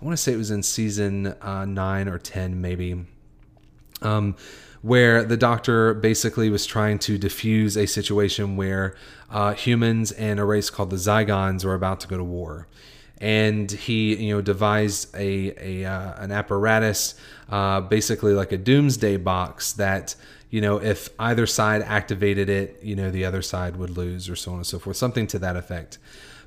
I 0.00 0.04
want 0.04 0.16
to 0.16 0.22
say 0.22 0.32
it 0.32 0.36
was 0.36 0.52
in 0.52 0.62
season 0.62 1.34
uh, 1.42 1.64
nine 1.64 2.06
or 2.06 2.20
ten, 2.20 2.60
maybe. 2.60 3.04
Um, 4.00 4.36
where 4.80 5.24
the 5.24 5.36
doctor 5.36 5.92
basically 5.92 6.50
was 6.50 6.66
trying 6.66 7.00
to 7.00 7.18
diffuse 7.18 7.76
a 7.76 7.86
situation 7.86 8.56
where 8.56 8.94
uh, 9.28 9.54
humans 9.54 10.12
and 10.12 10.38
a 10.38 10.44
race 10.44 10.70
called 10.70 10.90
the 10.90 10.96
Zygons 10.96 11.64
were 11.64 11.74
about 11.74 11.98
to 12.02 12.06
go 12.06 12.16
to 12.16 12.22
war, 12.22 12.68
and 13.20 13.68
he, 13.68 14.14
you 14.14 14.36
know, 14.36 14.40
devised 14.40 15.12
a, 15.16 15.52
a 15.60 15.84
uh, 15.84 16.22
an 16.22 16.30
apparatus, 16.30 17.16
uh, 17.48 17.80
basically 17.80 18.34
like 18.34 18.52
a 18.52 18.56
doomsday 18.56 19.16
box 19.16 19.72
that 19.72 20.14
you 20.50 20.60
know, 20.60 20.80
if 20.80 21.10
either 21.18 21.46
side 21.46 21.82
activated 21.82 22.48
it, 22.48 22.80
you 22.82 22.96
know, 22.96 23.10
the 23.10 23.24
other 23.24 23.42
side 23.42 23.76
would 23.76 23.90
lose, 23.90 24.28
or 24.28 24.36
so 24.36 24.52
on 24.52 24.58
and 24.58 24.66
so 24.66 24.78
forth, 24.78 24.96
something 24.96 25.26
to 25.28 25.38
that 25.38 25.56
effect. 25.56 25.98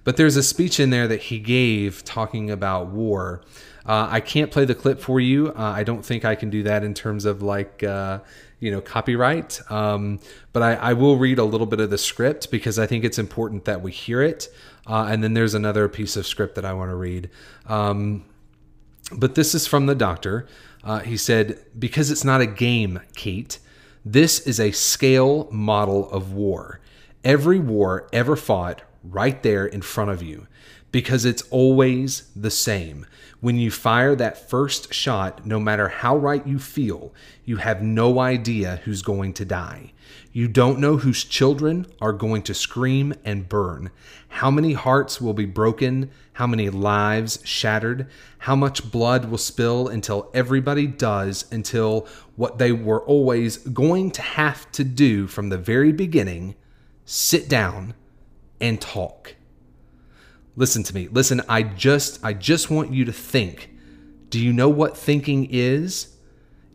But 0.04 0.18
there's 0.18 0.36
a 0.36 0.44
speech 0.44 0.80
in 0.80 0.90
there 0.90 1.08
that 1.08 1.24
he 1.24 1.40
gave 1.40 2.04
talking 2.04 2.50
about 2.50 2.88
war. 2.88 3.42
Uh, 3.86 4.08
I 4.10 4.20
can't 4.20 4.52
play 4.52 4.66
the 4.66 4.76
clip 4.76 5.00
for 5.00 5.20
you. 5.20 5.50
Uh, 5.50 5.62
I 5.62 5.84
don't 5.84 6.04
think 6.04 6.26
I 6.26 6.36
can 6.36 6.50
do 6.50 6.64
that 6.64 6.84
in 6.84 6.94
terms 6.94 7.26
of 7.26 7.42
like, 7.42 7.84
uh, 7.84 8.20
you 8.60 8.72
know, 8.72 8.82
copyright. 8.82 9.60
Um, 9.72 10.20
but 10.54 10.64
I, 10.64 10.74
I, 10.76 10.94
will 10.94 11.18
read 11.18 11.40
a 11.40 11.44
little 11.44 11.66
bit 11.66 11.80
of 11.80 11.90
the 11.90 11.98
script 11.98 12.52
because 12.52 12.78
I 12.78 12.86
think 12.86 13.04
it's 13.04 13.18
important 13.18 13.66
that 13.66 13.82
we 13.82 13.92
hear 13.92 14.22
it. 14.22 14.50
Uh, 14.86 15.08
and 15.10 15.24
then 15.24 15.34
there's 15.34 15.56
another 15.56 15.88
piece 15.88 16.16
of 16.16 16.28
script 16.28 16.56
that 16.56 16.66
I 16.66 16.74
want 16.74 16.92
to 16.92 16.96
read. 16.96 17.30
Um, 17.68 18.26
but 19.12 19.36
this 19.36 19.54
is 19.56 19.68
from 19.68 19.88
the 19.88 19.96
doctor. 19.96 20.48
Uh, 20.84 21.00
he 21.00 21.18
said, 21.18 21.64
Because 21.78 22.12
it's 22.12 22.24
not 22.24 22.42
a 22.42 22.46
game, 22.48 23.02
Kate. 23.16 23.60
This 24.04 24.40
is 24.40 24.60
a 24.60 24.72
scale 24.72 25.48
model 25.52 26.10
of 26.10 26.34
war. 26.34 26.80
Every 27.24 27.60
war 27.60 28.10
ever 28.12 28.36
fought 28.36 28.82
right 29.04 29.42
there 29.44 29.66
in 29.66 29.84
front 29.84 30.10
of 30.10 30.24
you 30.24 30.48
because 30.92 31.24
it's 31.24 31.44
always 31.52 32.24
the 32.36 32.50
same. 32.50 33.06
When 33.42 33.58
you 33.58 33.72
fire 33.72 34.16
that 34.16 34.50
first 34.50 34.94
shot, 34.94 35.48
no 35.48 35.60
matter 35.60 35.88
how 35.88 36.16
right 36.16 36.46
you 36.46 36.60
feel, 36.60 37.12
you 37.44 37.58
have 37.58 37.82
no 37.82 38.20
idea 38.20 38.82
who's 38.86 39.02
going 39.02 39.34
to 39.34 39.46
die. 39.46 39.94
You 40.32 40.48
don't 40.48 40.80
know 40.80 40.98
whose 40.98 41.24
children 41.24 41.88
are 42.00 42.14
going 42.14 42.44
to 42.44 42.54
scream 42.54 43.16
and 43.26 43.50
burn, 43.50 43.90
how 44.28 44.52
many 44.52 44.74
hearts 44.74 45.20
will 45.20 45.34
be 45.34 45.48
broken, 45.48 46.12
how 46.34 46.46
many 46.46 46.70
lives 46.70 47.40
shattered, 47.44 48.08
how 48.38 48.56
much 48.56 48.92
blood 48.92 49.26
will 49.26 49.40
spill 49.40 49.88
until 49.88 50.30
everybody 50.36 50.86
does, 50.86 51.52
until 51.52 52.08
what 52.36 52.60
they 52.60 52.72
were 52.72 53.02
always 53.02 53.58
going 53.58 54.12
to 54.12 54.22
have 54.22 54.72
to 54.74 54.84
do 54.84 55.26
from 55.26 55.50
the 55.50 55.58
very 55.58 55.92
beginning 55.92 56.54
sit 57.06 57.50
down 57.50 57.96
and 58.62 58.80
talk. 58.80 59.36
Listen 60.56 60.84
to 60.84 60.94
me. 60.94 61.08
Listen, 61.08 61.42
I 61.48 61.64
just 61.64 62.24
I 62.24 62.34
just 62.34 62.70
want 62.70 62.94
you 62.94 63.06
to 63.06 63.14
think. 63.14 63.70
Do 64.30 64.40
you 64.40 64.54
know 64.54 64.70
what 64.70 64.98
thinking 64.98 65.48
is? 65.50 66.16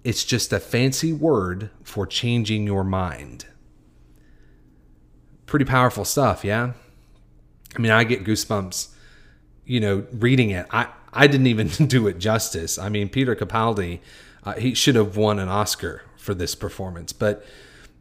It's 0.05 0.25
just 0.25 0.53
a 0.53 0.61
fancy 0.61 1.13
word 1.13 1.71
for 1.83 2.07
changing 2.07 2.65
your 2.65 2.85
mind. 2.85 3.47
Pretty 5.47 5.65
powerful 5.65 6.05
stuff, 6.05 6.45
yeah? 6.45 6.75
I 7.75 7.79
mean, 7.79 7.93
I 7.93 8.05
get 8.05 8.25
goosebumps, 8.25 8.89
you 9.65 9.81
know, 9.81 10.07
reading 10.13 10.51
it. 10.51 10.67
I, 10.71 10.89
I 11.13 11.27
didn't 11.27 11.49
even 11.49 11.69
do 11.89 12.07
it 12.07 12.19
justice. 12.19 12.79
I 12.79 12.89
mean, 12.89 13.09
Peter 13.09 13.35
Capaldi, 13.35 14.01
uh, 14.45 14.55
he 14.55 14.75
should 14.75 14.95
have 14.95 15.17
won 15.17 15.39
an 15.39 15.49
Oscar 15.49 16.03
for 16.17 16.35
this 16.35 16.55
performance. 16.55 17.13
But 17.13 17.45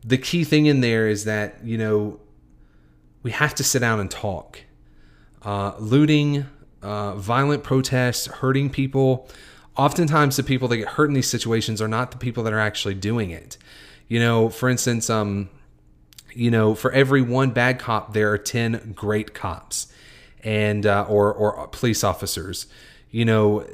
the 0.03 0.17
key 0.17 0.43
thing 0.43 0.67
in 0.67 0.81
there 0.81 1.07
is 1.07 1.25
that, 1.25 1.63
you 1.63 1.77
know, 1.77 2.19
we 3.23 3.31
have 3.31 3.55
to 3.55 3.63
sit 3.63 3.79
down 3.79 3.99
and 3.99 4.11
talk. 4.11 4.61
Uh, 5.45 5.75
looting, 5.77 6.47
uh, 6.81 7.13
violent 7.15 7.63
protests, 7.63 8.25
hurting 8.25 8.67
people, 8.67 9.29
oftentimes 9.77 10.37
the 10.37 10.43
people 10.43 10.67
that 10.67 10.77
get 10.77 10.87
hurt 10.87 11.07
in 11.07 11.13
these 11.13 11.29
situations 11.29 11.79
are 11.79 11.87
not 11.87 12.09
the 12.09 12.17
people 12.17 12.43
that 12.43 12.51
are 12.51 12.59
actually 12.59 12.95
doing 12.95 13.29
it. 13.29 13.57
You 14.07 14.19
know, 14.19 14.49
for 14.49 14.69
instance, 14.69 15.07
um, 15.07 15.49
you 16.33 16.49
know, 16.49 16.73
for 16.73 16.91
every 16.91 17.21
one 17.21 17.51
bad 17.51 17.77
cop, 17.77 18.13
there 18.13 18.31
are 18.31 18.39
ten 18.39 18.93
great 18.95 19.35
cops, 19.35 19.87
and 20.43 20.85
uh, 20.85 21.05
or 21.07 21.31
or 21.31 21.67
police 21.67 22.03
officers. 22.03 22.65
You 23.11 23.25
know, 23.25 23.67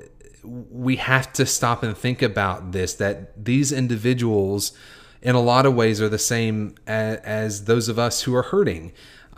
we 0.43 0.97
have 0.97 1.31
to 1.33 1.45
stop 1.45 1.83
and 1.83 1.97
think 1.97 2.21
about 2.21 2.71
this. 2.73 2.93
That 2.95 3.45
these 3.45 3.71
individuals, 3.71 4.73
in 5.21 5.35
a 5.35 5.41
lot 5.41 5.65
of 5.65 5.73
ways, 5.73 6.01
are 6.01 6.09
the 6.09 6.19
same 6.19 6.75
as, 6.85 7.17
as 7.19 7.65
those 7.65 7.87
of 7.89 7.97
us 7.97 8.23
who 8.23 8.35
are 8.35 8.43
hurting. 8.43 8.91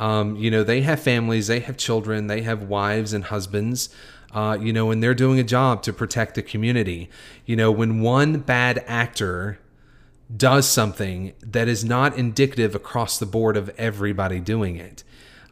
Um, 0.04 0.36
you 0.36 0.52
know, 0.52 0.64
they 0.64 0.82
have 0.82 1.00
families, 1.00 1.48
they 1.48 1.62
have 1.62 1.78
children, 1.78 2.28
they 2.28 2.42
have 2.42 2.64
wives 2.64 3.14
and 3.14 3.24
husbands 3.24 3.90
uh, 4.34 4.58
you 4.60 4.74
know, 4.74 4.88
when 4.88 5.00
they're 5.00 5.14
doing 5.14 5.40
a 5.40 5.44
job 5.44 5.84
to 5.84 5.94
protect 5.94 6.36
the 6.36 6.42
community. 6.42 7.10
You 7.46 7.56
know, 7.56 7.72
when 7.72 8.02
one 8.02 8.40
bad 8.40 8.84
actor 8.88 9.60
does 10.36 10.68
something 10.68 11.34
that 11.42 11.68
is 11.68 11.86
not 11.86 12.18
indicative 12.18 12.74
across 12.74 13.20
the 13.20 13.26
board 13.28 13.56
of 13.56 13.70
everybody 13.78 14.40
doing 14.40 14.78
it. 14.78 15.04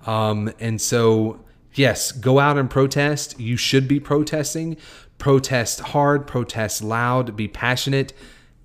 Um, 0.07 0.51
and 0.59 0.81
so, 0.81 1.45
yes, 1.75 2.11
go 2.11 2.39
out 2.39 2.57
and 2.57 2.69
protest. 2.69 3.39
You 3.39 3.55
should 3.55 3.87
be 3.87 3.99
protesting. 3.99 4.77
Protest 5.19 5.81
hard, 5.81 6.25
protest 6.25 6.81
loud, 6.81 7.35
be 7.35 7.47
passionate. 7.47 8.13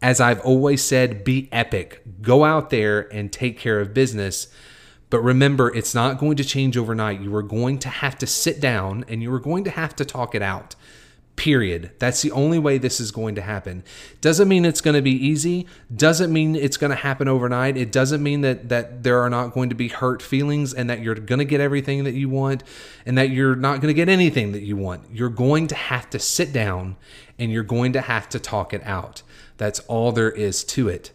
As 0.00 0.20
I've 0.20 0.40
always 0.40 0.82
said, 0.82 1.24
be 1.24 1.50
epic. 1.52 2.02
Go 2.22 2.44
out 2.44 2.70
there 2.70 3.12
and 3.12 3.30
take 3.30 3.58
care 3.58 3.80
of 3.80 3.92
business 3.92 4.48
but 5.10 5.20
remember, 5.20 5.74
it's 5.74 5.94
not 5.94 6.18
going 6.18 6.36
to 6.36 6.44
change 6.44 6.76
overnight. 6.76 7.20
You 7.20 7.34
are 7.36 7.42
going 7.42 7.78
to 7.80 7.88
have 7.88 8.18
to 8.18 8.26
sit 8.26 8.60
down 8.60 9.04
and 9.08 9.22
you 9.22 9.32
are 9.32 9.40
going 9.40 9.64
to 9.64 9.70
have 9.70 9.94
to 9.96 10.04
talk 10.04 10.34
it 10.34 10.42
out. 10.42 10.74
Period. 11.36 11.90
That's 11.98 12.22
the 12.22 12.32
only 12.32 12.58
way 12.58 12.78
this 12.78 12.98
is 12.98 13.10
going 13.10 13.34
to 13.34 13.42
happen. 13.42 13.84
Doesn't 14.22 14.48
mean 14.48 14.64
it's 14.64 14.80
going 14.80 14.96
to 14.96 15.02
be 15.02 15.12
easy. 15.12 15.66
Doesn't 15.94 16.32
mean 16.32 16.56
it's 16.56 16.78
going 16.78 16.90
to 16.90 16.96
happen 16.96 17.28
overnight. 17.28 17.76
It 17.76 17.92
doesn't 17.92 18.22
mean 18.22 18.40
that 18.40 18.70
that 18.70 19.02
there 19.02 19.20
are 19.20 19.28
not 19.28 19.52
going 19.52 19.68
to 19.68 19.74
be 19.74 19.88
hurt 19.88 20.22
feelings 20.22 20.72
and 20.72 20.88
that 20.88 21.02
you're 21.02 21.14
going 21.14 21.38
to 21.38 21.44
get 21.44 21.60
everything 21.60 22.04
that 22.04 22.14
you 22.14 22.30
want 22.30 22.64
and 23.04 23.18
that 23.18 23.28
you're 23.28 23.54
not 23.54 23.82
going 23.82 23.88
to 23.88 23.94
get 23.94 24.08
anything 24.08 24.52
that 24.52 24.62
you 24.62 24.78
want. 24.78 25.02
You're 25.12 25.28
going 25.28 25.66
to 25.66 25.74
have 25.74 26.08
to 26.10 26.18
sit 26.18 26.54
down 26.54 26.96
and 27.38 27.52
you're 27.52 27.62
going 27.62 27.92
to 27.92 28.00
have 28.00 28.30
to 28.30 28.40
talk 28.40 28.72
it 28.72 28.82
out. 28.84 29.22
That's 29.58 29.80
all 29.80 30.12
there 30.12 30.30
is 30.30 30.64
to 30.64 30.88
it. 30.88 31.12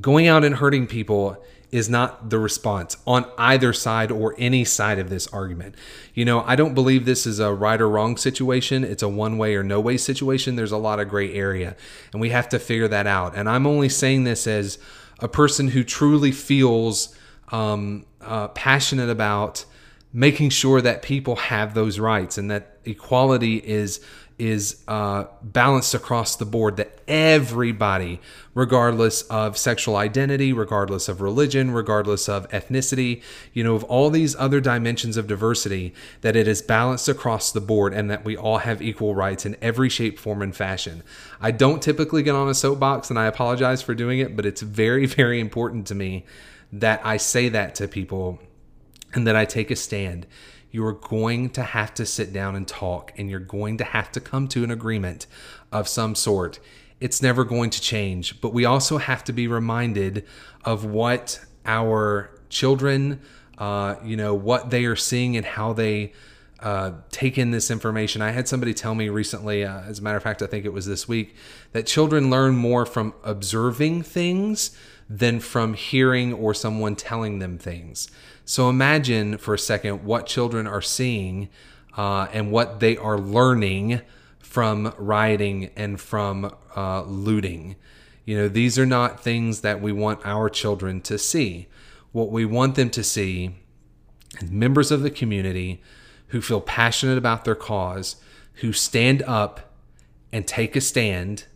Going 0.00 0.26
out 0.26 0.44
and 0.44 0.56
hurting 0.56 0.86
people 0.86 1.42
is 1.72 1.88
not 1.88 2.28
the 2.28 2.38
response 2.38 2.98
on 3.06 3.24
either 3.38 3.72
side 3.72 4.12
or 4.12 4.34
any 4.36 4.62
side 4.62 4.98
of 4.98 5.08
this 5.08 5.26
argument. 5.28 5.74
You 6.12 6.26
know, 6.26 6.42
I 6.42 6.54
don't 6.54 6.74
believe 6.74 7.06
this 7.06 7.26
is 7.26 7.40
a 7.40 7.52
right 7.52 7.80
or 7.80 7.88
wrong 7.88 8.18
situation. 8.18 8.84
It's 8.84 9.02
a 9.02 9.08
one 9.08 9.38
way 9.38 9.56
or 9.56 9.62
no 9.62 9.80
way 9.80 9.96
situation. 9.96 10.54
There's 10.54 10.70
a 10.70 10.76
lot 10.76 11.00
of 11.00 11.08
gray 11.08 11.32
area, 11.32 11.74
and 12.12 12.20
we 12.20 12.28
have 12.28 12.48
to 12.50 12.58
figure 12.58 12.88
that 12.88 13.06
out. 13.06 13.34
And 13.34 13.48
I'm 13.48 13.66
only 13.66 13.88
saying 13.88 14.24
this 14.24 14.46
as 14.46 14.78
a 15.18 15.28
person 15.28 15.68
who 15.68 15.82
truly 15.82 16.30
feels 16.30 17.16
um, 17.50 18.04
uh, 18.20 18.48
passionate 18.48 19.08
about 19.08 19.64
making 20.12 20.50
sure 20.50 20.82
that 20.82 21.02
people 21.02 21.36
have 21.36 21.72
those 21.72 21.98
rights 21.98 22.36
and 22.36 22.50
that 22.50 22.76
equality 22.84 23.56
is 23.56 24.00
is 24.38 24.82
uh, 24.88 25.24
balanced 25.42 25.94
across 25.94 26.36
the 26.36 26.44
board 26.44 26.76
that 26.76 26.98
everybody 27.06 28.20
regardless 28.54 29.22
of 29.22 29.56
sexual 29.56 29.96
identity 29.96 30.52
regardless 30.52 31.08
of 31.08 31.20
religion 31.20 31.70
regardless 31.70 32.28
of 32.28 32.48
ethnicity 32.50 33.22
you 33.52 33.62
know 33.62 33.74
of 33.74 33.84
all 33.84 34.10
these 34.10 34.36
other 34.36 34.60
dimensions 34.60 35.16
of 35.16 35.26
diversity 35.26 35.94
that 36.20 36.36
it 36.36 36.46
is 36.48 36.62
balanced 36.62 37.08
across 37.08 37.52
the 37.52 37.60
board 37.60 37.92
and 37.92 38.10
that 38.10 38.24
we 38.24 38.36
all 38.36 38.58
have 38.58 38.82
equal 38.82 39.14
rights 39.14 39.46
in 39.46 39.56
every 39.60 39.88
shape 39.88 40.18
form 40.18 40.42
and 40.42 40.54
fashion. 40.56 41.02
I 41.40 41.50
don't 41.50 41.82
typically 41.82 42.22
get 42.22 42.34
on 42.34 42.48
a 42.48 42.54
soapbox 42.54 43.10
and 43.10 43.18
i 43.18 43.26
apologize 43.26 43.82
for 43.82 43.94
doing 43.94 44.18
it 44.18 44.36
but 44.36 44.46
it's 44.46 44.62
very 44.62 45.06
very 45.22 45.40
important 45.40 45.86
to 45.86 45.94
me 45.94 46.24
that 46.72 47.00
i 47.04 47.16
say 47.16 47.48
that 47.48 47.74
to 47.76 47.88
people 47.88 48.38
and 49.14 49.26
that 49.26 49.36
i 49.36 49.44
take 49.44 49.70
a 49.70 49.76
stand 49.76 50.26
you 50.72 50.84
are 50.84 50.94
going 50.94 51.50
to 51.50 51.62
have 51.62 51.94
to 51.94 52.04
sit 52.04 52.32
down 52.32 52.56
and 52.56 52.66
talk 52.66 53.12
and 53.16 53.30
you're 53.30 53.38
going 53.38 53.76
to 53.76 53.84
have 53.84 54.10
to 54.10 54.20
come 54.20 54.48
to 54.48 54.64
an 54.64 54.70
agreement 54.70 55.26
of 55.70 55.86
some 55.86 56.14
sort. 56.14 56.58
It's 56.98 57.22
never 57.22 57.44
going 57.44 57.70
to 57.70 57.80
change, 57.80 58.40
but 58.40 58.52
we 58.52 58.64
also 58.64 58.98
have 58.98 59.22
to 59.24 59.32
be 59.32 59.46
reminded 59.46 60.26
of 60.64 60.84
what 60.84 61.40
our 61.66 62.30
children, 62.48 63.20
uh, 63.58 63.96
you 64.02 64.16
know, 64.16 64.34
what 64.34 64.70
they 64.70 64.86
are 64.86 64.96
seeing 64.96 65.36
and 65.36 65.44
how 65.44 65.74
they 65.74 66.12
uh, 66.60 66.92
take 67.10 67.38
in 67.38 67.50
this 67.50 67.70
information. 67.70 68.22
I 68.22 68.30
had 68.30 68.48
somebody 68.48 68.72
tell 68.72 68.94
me 68.94 69.08
recently, 69.08 69.64
uh, 69.64 69.82
as 69.82 69.98
a 69.98 70.02
matter 70.02 70.16
of 70.16 70.22
fact, 70.22 70.42
I 70.42 70.46
think 70.46 70.64
it 70.64 70.72
was 70.72 70.86
this 70.86 71.06
week, 71.06 71.34
that 71.72 71.86
children 71.86 72.30
learn 72.30 72.54
more 72.54 72.86
from 72.86 73.14
observing 73.24 74.02
things 74.04 74.76
than 75.10 75.40
from 75.40 75.74
hearing 75.74 76.32
or 76.32 76.54
someone 76.54 76.96
telling 76.96 77.40
them 77.40 77.58
things. 77.58 78.10
So 78.52 78.68
imagine 78.68 79.38
for 79.38 79.54
a 79.54 79.58
second 79.58 80.04
what 80.04 80.26
children 80.26 80.66
are 80.66 80.82
seeing 80.82 81.48
uh, 81.96 82.26
and 82.34 82.52
what 82.52 82.80
they 82.80 82.98
are 82.98 83.16
learning 83.16 84.02
from 84.40 84.92
rioting 84.98 85.70
and 85.74 85.98
from 85.98 86.54
uh, 86.76 87.00
looting. 87.04 87.76
You 88.26 88.36
know, 88.36 88.48
these 88.48 88.78
are 88.78 88.84
not 88.84 89.24
things 89.24 89.62
that 89.62 89.80
we 89.80 89.90
want 89.90 90.20
our 90.26 90.50
children 90.50 91.00
to 91.00 91.16
see. 91.16 91.66
What 92.12 92.30
we 92.30 92.44
want 92.44 92.74
them 92.74 92.90
to 92.90 93.02
see 93.02 93.54
is 94.42 94.50
members 94.50 94.90
of 94.90 95.00
the 95.00 95.10
community 95.10 95.82
who 96.26 96.42
feel 96.42 96.60
passionate 96.60 97.16
about 97.16 97.46
their 97.46 97.54
cause, 97.54 98.16
who 98.56 98.74
stand 98.74 99.22
up 99.22 99.72
and 100.30 100.46
take 100.46 100.76
a 100.76 100.82
stand 100.82 101.46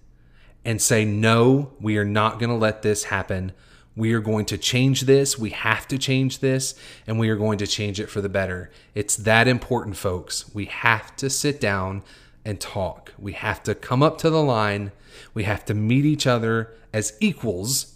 and 0.65 0.81
say, 0.81 1.05
no, 1.05 1.73
we 1.79 1.99
are 1.99 2.07
not 2.07 2.39
going 2.39 2.49
to 2.49 2.57
let 2.57 2.81
this 2.81 3.05
happen. 3.05 3.53
We 3.97 4.13
are 4.13 4.21
going 4.21 4.45
to 4.47 4.59
change 4.59 5.03
this. 5.03 5.39
We 5.39 5.51
have 5.51 5.89
to 5.89 5.97
change 5.97 6.41
this, 6.41 6.75
and 7.07 7.19
we 7.19 7.31
are 7.31 7.37
going 7.37 7.59
to 7.59 7.67
change 7.67 7.99
it 7.99 8.11
for 8.11 8.21
the 8.21 8.29
better. 8.29 8.71
It's 8.95 9.17
that 9.17 9.49
important, 9.49 9.97
folks. 9.97 10.53
We 10.55 10.67
have 10.67 11.17
to 11.17 11.31
sit 11.31 11.61
down 11.61 12.03
and 12.45 12.61
talk. 12.61 13.13
We 13.19 13.33
have 13.33 13.63
to 13.65 13.75
come 13.75 14.03
up 14.03 14.19
to 14.19 14.31
the 14.31 14.43
line. 14.43 14.93
We 15.33 15.45
have 15.45 15.65
to 15.65 15.75
meet 15.75 16.05
each 16.05 16.27
other 16.27 16.75
as 16.93 17.17
equals, 17.21 17.95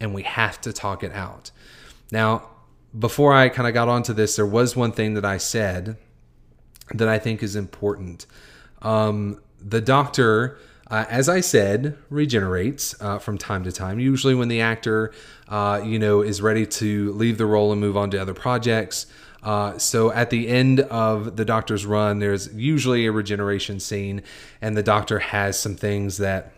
and 0.00 0.14
we 0.14 0.22
have 0.22 0.60
to 0.60 0.72
talk 0.72 1.02
it 1.02 1.12
out. 1.12 1.50
Now, 2.12 2.50
before 2.96 3.32
I 3.34 3.48
kind 3.48 3.66
of 3.66 3.74
got 3.74 3.88
onto 3.88 4.12
this, 4.12 4.36
there 4.36 4.46
was 4.46 4.76
one 4.76 4.92
thing 4.92 5.14
that 5.14 5.24
I 5.24 5.38
said 5.38 5.96
that 6.94 7.08
I 7.08 7.18
think 7.18 7.42
is 7.42 7.56
important. 7.56 8.26
Um, 8.82 9.40
the 9.60 9.80
doctor 9.80 10.58
uh, 10.90 11.04
as 11.08 11.28
I 11.28 11.40
said, 11.40 11.98
regenerates 12.08 12.94
uh, 13.00 13.18
from 13.18 13.36
time 13.38 13.64
to 13.64 13.72
time. 13.72 14.00
Usually, 14.00 14.34
when 14.34 14.48
the 14.48 14.60
actor, 14.60 15.12
uh, 15.48 15.82
you 15.84 15.98
know, 15.98 16.22
is 16.22 16.40
ready 16.40 16.66
to 16.66 17.12
leave 17.12 17.38
the 17.38 17.46
role 17.46 17.72
and 17.72 17.80
move 17.80 17.96
on 17.96 18.10
to 18.12 18.18
other 18.18 18.34
projects. 18.34 19.06
Uh, 19.42 19.78
so 19.78 20.10
at 20.12 20.30
the 20.30 20.48
end 20.48 20.80
of 20.80 21.36
the 21.36 21.44
Doctor's 21.44 21.86
run, 21.86 22.18
there's 22.18 22.52
usually 22.54 23.06
a 23.06 23.12
regeneration 23.12 23.80
scene, 23.80 24.22
and 24.60 24.76
the 24.76 24.82
Doctor 24.82 25.18
has 25.18 25.58
some 25.58 25.76
things 25.76 26.18
that 26.18 26.52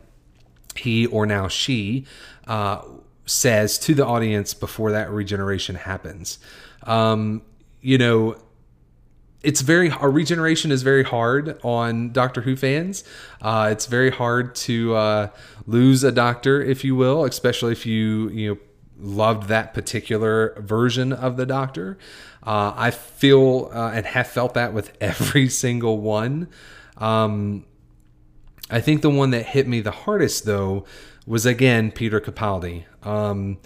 he 0.77 1.07
or 1.07 1.27
now 1.27 1.49
she 1.49 2.07
uh, 2.47 2.83
says 3.27 3.79
to 3.79 3.95
the 3.95 4.07
audience 4.07 4.55
before 4.55 4.93
that 4.93 5.11
regeneration 5.11 5.75
happens. 5.75 6.39
Um, 6.85 7.43
you 7.81 7.99
know, 7.99 8.37
it's 9.43 9.61
very 9.63 9.91
our 9.91 10.11
regeneration 10.11 10.71
is 10.71 10.83
very 10.83 11.03
hard 11.03 11.59
on 11.63 12.13
Doctor 12.13 12.43
Who 12.43 12.57
fans. 12.57 13.05
Uh, 13.41 13.69
it's 13.73 13.87
very 13.87 14.11
hard 14.11 14.55
to 14.57 14.95
uh, 14.95 15.29
lose 15.67 16.05
a 16.05 16.13
Doctor, 16.13 16.63
if 16.63 16.85
you 16.85 16.95
will, 16.95 17.25
especially 17.25 17.73
if 17.73 17.87
you 17.87 18.29
you 18.31 18.55
know 18.55 18.61
loved 18.99 19.49
that 19.49 19.73
particular 19.73 20.55
version 20.61 21.13
of 21.13 21.37
the 21.37 21.47
Doctor. 21.47 21.97
Uh, 22.43 22.73
I 22.77 22.91
feel 22.91 23.71
uh, 23.75 23.91
and 23.93 24.07
have 24.07 24.27
felt 24.27 24.55
that 24.55 24.73
with 24.73 24.97
every 25.01 25.49
single 25.49 25.99
one. 25.99 26.49
Um, 26.99 27.65
I 28.71 28.81
think 28.81 29.03
the 29.03 29.11
one 29.11 29.31
that 29.31 29.47
hit 29.47 29.67
me 29.67 29.81
the 29.81 29.91
hardest 29.91 30.45
though 30.45 30.85
was 31.27 31.47
again 31.47 31.91
Peter 31.91 32.21
Capaldi. 32.21 32.85
Um, 33.03 33.59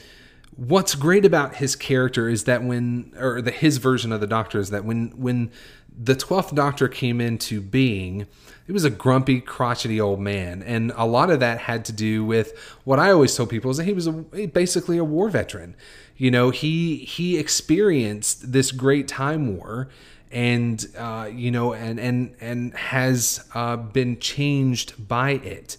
what's 0.57 0.95
great 0.95 1.25
about 1.25 1.57
his 1.57 1.75
character 1.75 2.29
is 2.29 2.45
that 2.45 2.63
when 2.63 3.13
or 3.19 3.43
the 3.43 3.51
his 3.51 3.79
version 3.79 4.13
of 4.13 4.21
the 4.21 4.27
doctor 4.27 4.59
is 4.59 4.71
that 4.71 4.85
when 4.85 5.09
when 5.17 5.51
the 5.97 6.15
12th 6.15 6.55
doctor 6.55 6.89
came 6.89 7.21
into 7.21 7.61
being 7.61 8.27
he 8.67 8.73
was 8.73 8.85
a 8.85 8.91
grumpy 8.91 9.41
crotchety 9.41 10.01
old 10.01 10.21
man. 10.21 10.63
And 10.63 10.91
a 10.97 11.07
lot 11.07 11.29
of 11.31 11.41
that 11.41 11.59
had 11.59 11.85
to 11.87 11.93
do 11.93 12.25
with 12.25 12.59
what 12.85 12.99
i 12.99 13.11
always 13.11 13.37
tell 13.37 13.47
people 13.47 13.71
is 13.71 13.77
that 13.77 13.85
he 13.85 13.93
was 13.93 14.07
a, 14.07 14.13
basically 14.13 14.99
a 14.99 15.05
war 15.05 15.29
veteran. 15.29 15.77
You 16.17 16.31
know 16.31 16.51
he 16.51 16.99
he 16.99 17.39
experienced 17.39 18.53
this 18.53 18.73
great 18.73 19.09
time 19.09 19.57
war 19.57 19.89
and 20.31 20.85
uh, 20.97 21.29
you 21.33 21.51
know 21.51 21.73
and 21.75 21.99
and 21.99 22.35
and 22.41 22.75
has 22.75 23.45
uh, 23.55 23.77
been 23.77 24.19
changed 24.19 25.09
by 25.09 25.33
it 25.33 25.77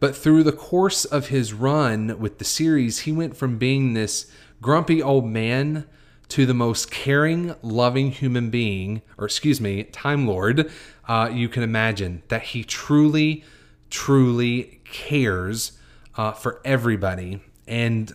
but 0.00 0.14
through 0.14 0.42
the 0.42 0.52
course 0.52 1.04
of 1.04 1.28
his 1.28 1.52
run 1.52 2.18
with 2.18 2.38
the 2.38 2.44
series, 2.44 3.00
he 3.00 3.12
went 3.12 3.36
from 3.36 3.58
being 3.58 3.94
this 3.94 4.30
grumpy 4.60 5.02
old 5.02 5.26
man 5.26 5.86
to 6.28 6.44
the 6.44 6.54
most 6.54 6.90
caring, 6.90 7.54
loving 7.62 8.10
human 8.10 8.50
being, 8.50 9.02
or 9.16 9.26
excuse 9.26 9.60
me, 9.60 9.84
Time 9.84 10.26
Lord, 10.26 10.70
uh, 11.08 11.30
you 11.32 11.48
can 11.48 11.62
imagine. 11.62 12.22
That 12.28 12.42
he 12.42 12.64
truly, 12.64 13.44
truly 13.90 14.80
cares 14.84 15.78
uh, 16.16 16.32
for 16.32 16.60
everybody. 16.64 17.40
And 17.66 18.12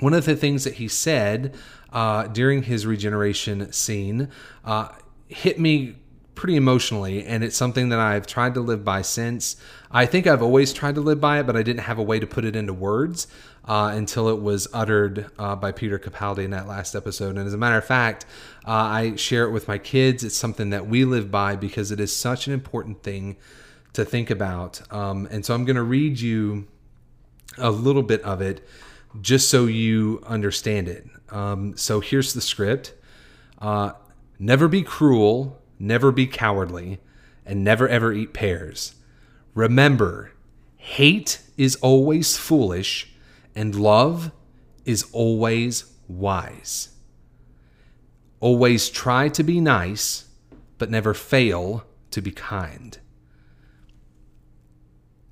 one 0.00 0.14
of 0.14 0.24
the 0.24 0.36
things 0.36 0.64
that 0.64 0.74
he 0.74 0.88
said 0.88 1.54
uh, 1.92 2.26
during 2.26 2.64
his 2.64 2.86
regeneration 2.86 3.72
scene 3.72 4.28
uh, 4.64 4.88
hit 5.28 5.60
me 5.60 5.96
pretty 6.34 6.56
emotionally, 6.56 7.24
and 7.24 7.44
it's 7.44 7.56
something 7.56 7.88
that 7.90 8.00
I've 8.00 8.26
tried 8.26 8.54
to 8.54 8.60
live 8.60 8.84
by 8.84 9.02
since. 9.02 9.56
I 9.90 10.06
think 10.06 10.26
I've 10.26 10.42
always 10.42 10.72
tried 10.72 10.96
to 10.96 11.00
live 11.00 11.20
by 11.20 11.40
it, 11.40 11.46
but 11.46 11.56
I 11.56 11.62
didn't 11.62 11.82
have 11.82 11.98
a 11.98 12.02
way 12.02 12.18
to 12.18 12.26
put 12.26 12.44
it 12.44 12.56
into 12.56 12.72
words 12.72 13.26
uh, 13.66 13.92
until 13.94 14.28
it 14.28 14.40
was 14.40 14.68
uttered 14.72 15.30
uh, 15.38 15.56
by 15.56 15.72
Peter 15.72 15.98
Capaldi 15.98 16.44
in 16.44 16.50
that 16.50 16.66
last 16.66 16.94
episode. 16.94 17.36
And 17.36 17.46
as 17.46 17.54
a 17.54 17.58
matter 17.58 17.78
of 17.78 17.84
fact, 17.84 18.26
uh, 18.66 18.72
I 18.72 19.16
share 19.16 19.44
it 19.44 19.50
with 19.50 19.68
my 19.68 19.78
kids. 19.78 20.24
It's 20.24 20.36
something 20.36 20.70
that 20.70 20.86
we 20.86 21.04
live 21.04 21.30
by 21.30 21.56
because 21.56 21.90
it 21.90 22.00
is 22.00 22.14
such 22.14 22.46
an 22.46 22.52
important 22.52 23.02
thing 23.02 23.36
to 23.92 24.04
think 24.04 24.30
about. 24.30 24.82
Um, 24.92 25.28
and 25.30 25.44
so 25.44 25.54
I'm 25.54 25.64
going 25.64 25.76
to 25.76 25.82
read 25.82 26.20
you 26.20 26.66
a 27.56 27.70
little 27.70 28.02
bit 28.02 28.20
of 28.22 28.40
it 28.40 28.66
just 29.20 29.48
so 29.48 29.66
you 29.66 30.22
understand 30.26 30.88
it. 30.88 31.06
Um, 31.30 31.76
so 31.76 32.00
here's 32.00 32.34
the 32.34 32.40
script 32.40 32.92
uh, 33.60 33.92
Never 34.38 34.68
be 34.68 34.82
cruel 34.82 35.62
never 35.78 36.12
be 36.12 36.26
cowardly, 36.26 37.00
and 37.44 37.62
never 37.62 37.88
ever 37.88 38.12
eat 38.12 38.32
pears. 38.32 38.94
Remember, 39.54 40.32
hate 40.76 41.40
is 41.56 41.76
always 41.76 42.36
foolish, 42.36 43.12
and 43.54 43.74
love 43.74 44.32
is 44.84 45.04
always 45.12 45.84
wise. 46.08 46.90
Always 48.40 48.90
try 48.90 49.28
to 49.28 49.42
be 49.42 49.60
nice, 49.60 50.26
but 50.78 50.90
never 50.90 51.14
fail 51.14 51.84
to 52.10 52.20
be 52.20 52.30
kind. 52.30 52.98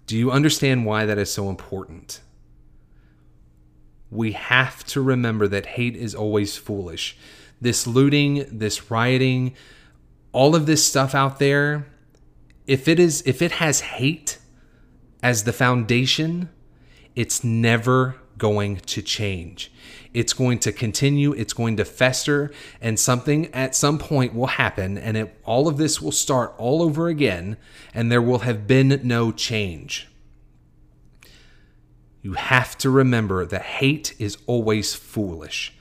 Do 0.07 0.17
you 0.17 0.31
understand 0.31 0.87
why 0.87 1.07
that 1.07 1.19
is 1.19 1.33
so 1.33 1.49
important? 1.49 2.21
We 4.11 4.33
have 4.33 4.85
to 4.87 5.01
remember 5.01 5.49
that 5.49 5.67
hate 5.67 5.97
is 5.97 6.15
always 6.15 6.57
foolish. 6.57 7.17
This 7.61 7.87
looting, 7.87 8.47
this 8.51 8.91
rioting, 8.91 9.55
all 10.33 10.57
of 10.57 10.67
this 10.67 10.85
stuff 10.85 11.15
out 11.15 11.39
there, 11.39 11.87
if 12.67 12.89
it 12.89 12.99
is 12.99 13.23
if 13.27 13.43
it 13.43 13.53
has 13.53 13.81
hate 13.81 14.39
as 15.23 15.45
the 15.45 15.53
foundation, 15.53 16.49
it's 17.15 17.45
never 17.45 18.17
going 18.39 18.77
to 18.77 19.03
change. 19.03 19.71
It's 20.13 20.33
going 20.33 20.59
to 20.61 20.73
continue, 20.73 21.33
it's 21.33 21.53
going 21.53 21.77
to 21.77 21.85
fester, 21.85 22.51
and 22.81 22.99
something 22.99 23.53
at 23.55 23.75
some 23.75 23.99
point 23.99 24.35
will 24.35 24.49
happen, 24.49 24.99
and 24.99 25.17
it, 25.17 25.41
all 25.45 25.69
of 25.69 25.77
this 25.77 26.03
will 26.03 26.13
start 26.13 26.55
all 26.59 26.83
over 26.83 27.09
again, 27.09 27.57
and 27.95 28.11
there 28.11 28.21
will 28.21 28.41
have 28.41 28.67
been 28.67 29.01
no 29.05 29.33
change. 29.33 30.09
You 32.21 32.35
have 32.35 32.77
to 32.79 32.91
remember 32.91 33.47
that 33.47 33.63
hate 33.63 34.15
is 34.19 34.39
always 34.47 34.95
foolish. 34.95 35.73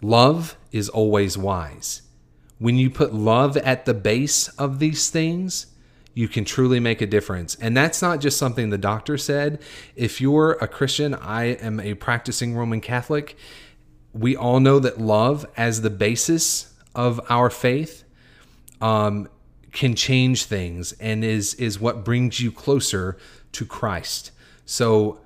Love 0.00 0.56
is 0.72 0.88
always 0.88 1.38
wise. 1.38 2.02
When 2.62 2.76
you 2.76 2.90
put 2.90 3.12
love 3.12 3.56
at 3.56 3.86
the 3.86 3.92
base 3.92 4.46
of 4.50 4.78
these 4.78 5.10
things, 5.10 5.66
you 6.14 6.28
can 6.28 6.44
truly 6.44 6.78
make 6.78 7.02
a 7.02 7.08
difference. 7.08 7.56
And 7.56 7.76
that's 7.76 8.00
not 8.00 8.20
just 8.20 8.38
something 8.38 8.70
the 8.70 8.78
doctor 8.78 9.18
said. 9.18 9.60
If 9.96 10.20
you're 10.20 10.52
a 10.52 10.68
Christian, 10.68 11.12
I 11.12 11.56
am 11.56 11.80
a 11.80 11.94
practicing 11.94 12.54
Roman 12.54 12.80
Catholic. 12.80 13.36
We 14.12 14.36
all 14.36 14.60
know 14.60 14.78
that 14.78 15.00
love, 15.00 15.44
as 15.56 15.82
the 15.82 15.90
basis 15.90 16.72
of 16.94 17.20
our 17.28 17.50
faith, 17.50 18.04
um, 18.80 19.28
can 19.72 19.96
change 19.96 20.44
things 20.44 20.92
and 21.00 21.24
is 21.24 21.54
is 21.54 21.80
what 21.80 22.04
brings 22.04 22.38
you 22.38 22.52
closer 22.52 23.18
to 23.50 23.66
Christ. 23.66 24.30
So 24.66 25.20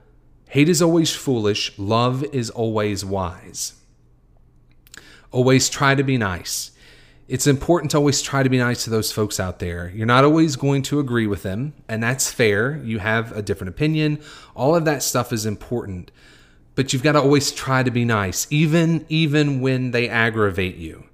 hate 0.48 0.70
is 0.70 0.80
always 0.80 1.14
foolish, 1.14 1.78
love 1.78 2.24
is 2.32 2.48
always 2.48 3.04
wise. 3.04 3.74
Always 5.32 5.68
try 5.68 5.94
to 5.94 6.02
be 6.02 6.16
nice 6.16 6.70
it's 7.28 7.46
important 7.46 7.90
to 7.90 7.96
always 7.96 8.22
try 8.22 8.42
to 8.42 8.48
be 8.48 8.58
nice 8.58 8.84
to 8.84 8.90
those 8.90 9.10
folks 9.10 9.40
out 9.40 9.58
there. 9.58 9.90
You're 9.94 10.06
not 10.06 10.24
always 10.24 10.54
going 10.54 10.82
to 10.82 11.00
agree 11.00 11.26
with 11.26 11.42
them, 11.42 11.74
and 11.88 12.02
that's 12.02 12.30
fair. 12.30 12.76
You 12.84 13.00
have 13.00 13.36
a 13.36 13.42
different 13.42 13.70
opinion. 13.70 14.20
All 14.54 14.76
of 14.76 14.84
that 14.84 15.02
stuff 15.02 15.32
is 15.32 15.44
important. 15.44 16.12
But 16.76 16.92
you've 16.92 17.02
got 17.02 17.12
to 17.12 17.20
always 17.20 17.50
try 17.50 17.82
to 17.82 17.90
be 17.90 18.04
nice, 18.04 18.46
even 18.50 19.06
even 19.08 19.60
when 19.60 19.90
they 19.90 20.08
aggravate 20.08 20.76
you. 20.76 21.06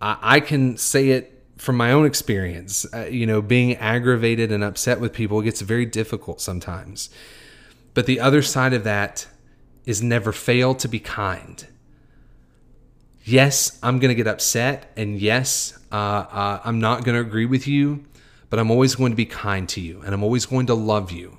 I, 0.00 0.18
I 0.20 0.40
can 0.40 0.76
say 0.78 1.10
it 1.10 1.44
from 1.58 1.76
my 1.76 1.92
own 1.92 2.06
experience. 2.06 2.86
Uh, 2.92 3.04
you 3.04 3.26
know, 3.26 3.40
being 3.40 3.76
aggravated 3.76 4.50
and 4.50 4.64
upset 4.64 4.98
with 4.98 5.12
people 5.12 5.42
gets 5.42 5.60
very 5.60 5.86
difficult 5.86 6.40
sometimes. 6.40 7.08
But 7.94 8.06
the 8.06 8.18
other 8.18 8.42
side 8.42 8.72
of 8.72 8.84
that 8.84 9.28
is 9.84 10.02
never 10.02 10.32
fail 10.32 10.74
to 10.74 10.88
be 10.88 10.98
kind 10.98 11.66
yes, 13.26 13.78
I'm 13.82 13.98
going 13.98 14.08
to 14.08 14.14
get 14.14 14.26
upset, 14.26 14.92
and 14.96 15.20
yes, 15.20 15.76
uh, 15.92 15.94
uh, 15.94 16.60
I'm 16.64 16.80
not 16.80 17.04
going 17.04 17.16
to 17.16 17.20
agree 17.20 17.44
with 17.44 17.66
you, 17.66 18.04
but 18.48 18.58
I'm 18.58 18.70
always 18.70 18.94
going 18.94 19.12
to 19.12 19.16
be 19.16 19.26
kind 19.26 19.68
to 19.70 19.80
you, 19.80 20.00
and 20.02 20.14
I'm 20.14 20.22
always 20.22 20.46
going 20.46 20.66
to 20.66 20.74
love 20.74 21.10
you. 21.10 21.38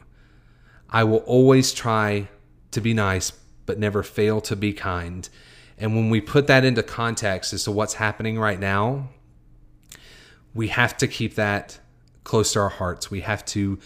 I 0.90 1.06
will 1.06 1.20
always 1.20 1.74
try 1.74 2.28
to 2.72 2.82
be 2.82 2.94
nice, 2.94 3.32
but 3.66 3.80
never 3.80 4.04
fail 4.04 4.42
to 4.42 4.56
be 4.56 4.74
kind. 4.74 5.28
And 5.78 5.96
when 5.96 6.10
we 6.10 6.22
put 6.22 6.48
that 6.48 6.66
into 6.66 6.84
context 6.84 7.54
as 7.54 7.64
to 7.64 7.72
what's 7.72 7.96
happening 7.96 8.38
right 8.38 8.60
now, 8.60 9.10
we 10.54 10.68
have 10.70 10.98
to 10.98 11.08
keep 11.08 11.36
that 11.36 11.80
close 12.24 12.54
to 12.54 12.60
our 12.60 12.70
hearts. 12.70 13.10
We 13.10 13.22
have 13.22 13.46
to 13.46 13.80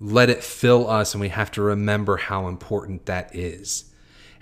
let 0.00 0.30
it 0.30 0.42
fill 0.42 0.90
us, 0.90 1.14
and 1.14 1.20
we 1.20 1.28
have 1.28 1.52
to 1.52 1.62
remember 1.62 2.16
how 2.16 2.48
important 2.48 3.06
that 3.06 3.34
is. 3.34 3.84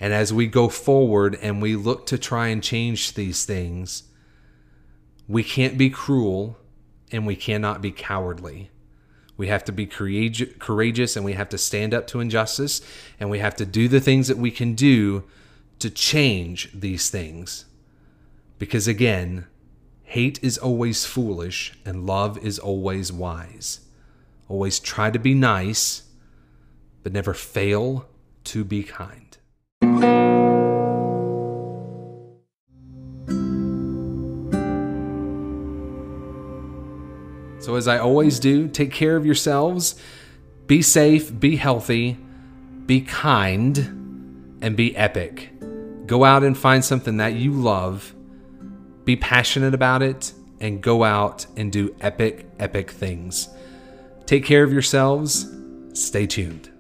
And 0.01 0.13
as 0.13 0.33
we 0.33 0.47
go 0.47 0.69
forward 0.69 1.39
and 1.41 1.63
we 1.63 1.77
look 1.77 2.07
to 2.07 2.19
try 2.19 2.49
and 2.49 2.63
change 2.63 3.15
these 3.15 3.45
things, 3.45 4.05
we 5.29 5.43
can't 5.43 5.79
be 5.79 5.91
cruel 5.91 6.59
and 7.13 7.27
we 7.27 7.37
cannot 7.37 7.81
be 7.81 7.93
cowardly. 7.93 8.71
We 9.37 9.49
have 9.49 9.65
to 9.65 9.73
be 9.73 9.87
courageous 9.87 11.17
and 11.17 11.25
we 11.25 11.33
have 11.33 11.49
to 11.49 11.59
stand 11.59 11.93
up 11.93 12.07
to 12.09 12.21
injustice 12.21 12.81
and 13.19 13.31
we 13.31 13.39
have 13.41 13.57
to 13.57 13.67
do 13.67 13.89
the 13.89 14.01
things 14.01 14.29
that 14.29 14.39
we 14.39 14.51
can 14.51 14.75
do 14.75 15.25
to 15.81 15.91
change 15.91 16.71
these 16.73 17.11
things. 17.11 17.65
Because 18.59 18.87
again, 18.87 19.47
hate 20.05 20.43
is 20.43 20.57
always 20.57 21.05
foolish 21.05 21.75
and 21.85 22.07
love 22.07 22.39
is 22.45 22.59
always 22.59 23.13
wise. 23.13 23.81
Always 24.49 24.79
try 24.79 25.11
to 25.11 25.19
be 25.19 25.35
nice, 25.35 26.03
but 27.03 27.13
never 27.13 27.35
fail 27.35 28.07
to 28.45 28.65
be 28.65 28.83
kind. 28.85 29.34
So, 37.65 37.77
as 37.77 37.89
I 37.89 37.97
always 37.97 38.39
do, 38.39 38.69
take 38.69 38.93
care 38.93 39.17
of 39.17 39.25
yourselves, 39.25 39.95
be 40.67 40.83
safe, 40.83 41.41
be 41.41 41.57
healthy, 41.57 42.19
be 42.85 43.01
kind, 43.01 43.79
and 44.61 44.77
be 44.77 44.95
epic. 44.95 45.51
Go 46.05 46.25
out 46.25 46.45
and 46.45 46.59
find 46.59 46.85
something 46.85 47.17
that 47.17 47.33
you 47.33 47.53
love, 47.53 48.15
be 49.07 49.17
passionate 49.17 49.73
about 49.73 50.03
it, 50.03 50.35
and 50.61 50.83
go 50.83 51.05
out 51.05 51.47
and 51.57 51.73
do 51.73 51.97
epic, 52.03 52.47
epic 52.59 52.91
things. 52.91 53.49
Take 54.27 54.45
care 54.45 54.63
of 54.63 54.71
yourselves. 54.71 55.51
Stay 55.95 56.27
tuned. 56.27 56.74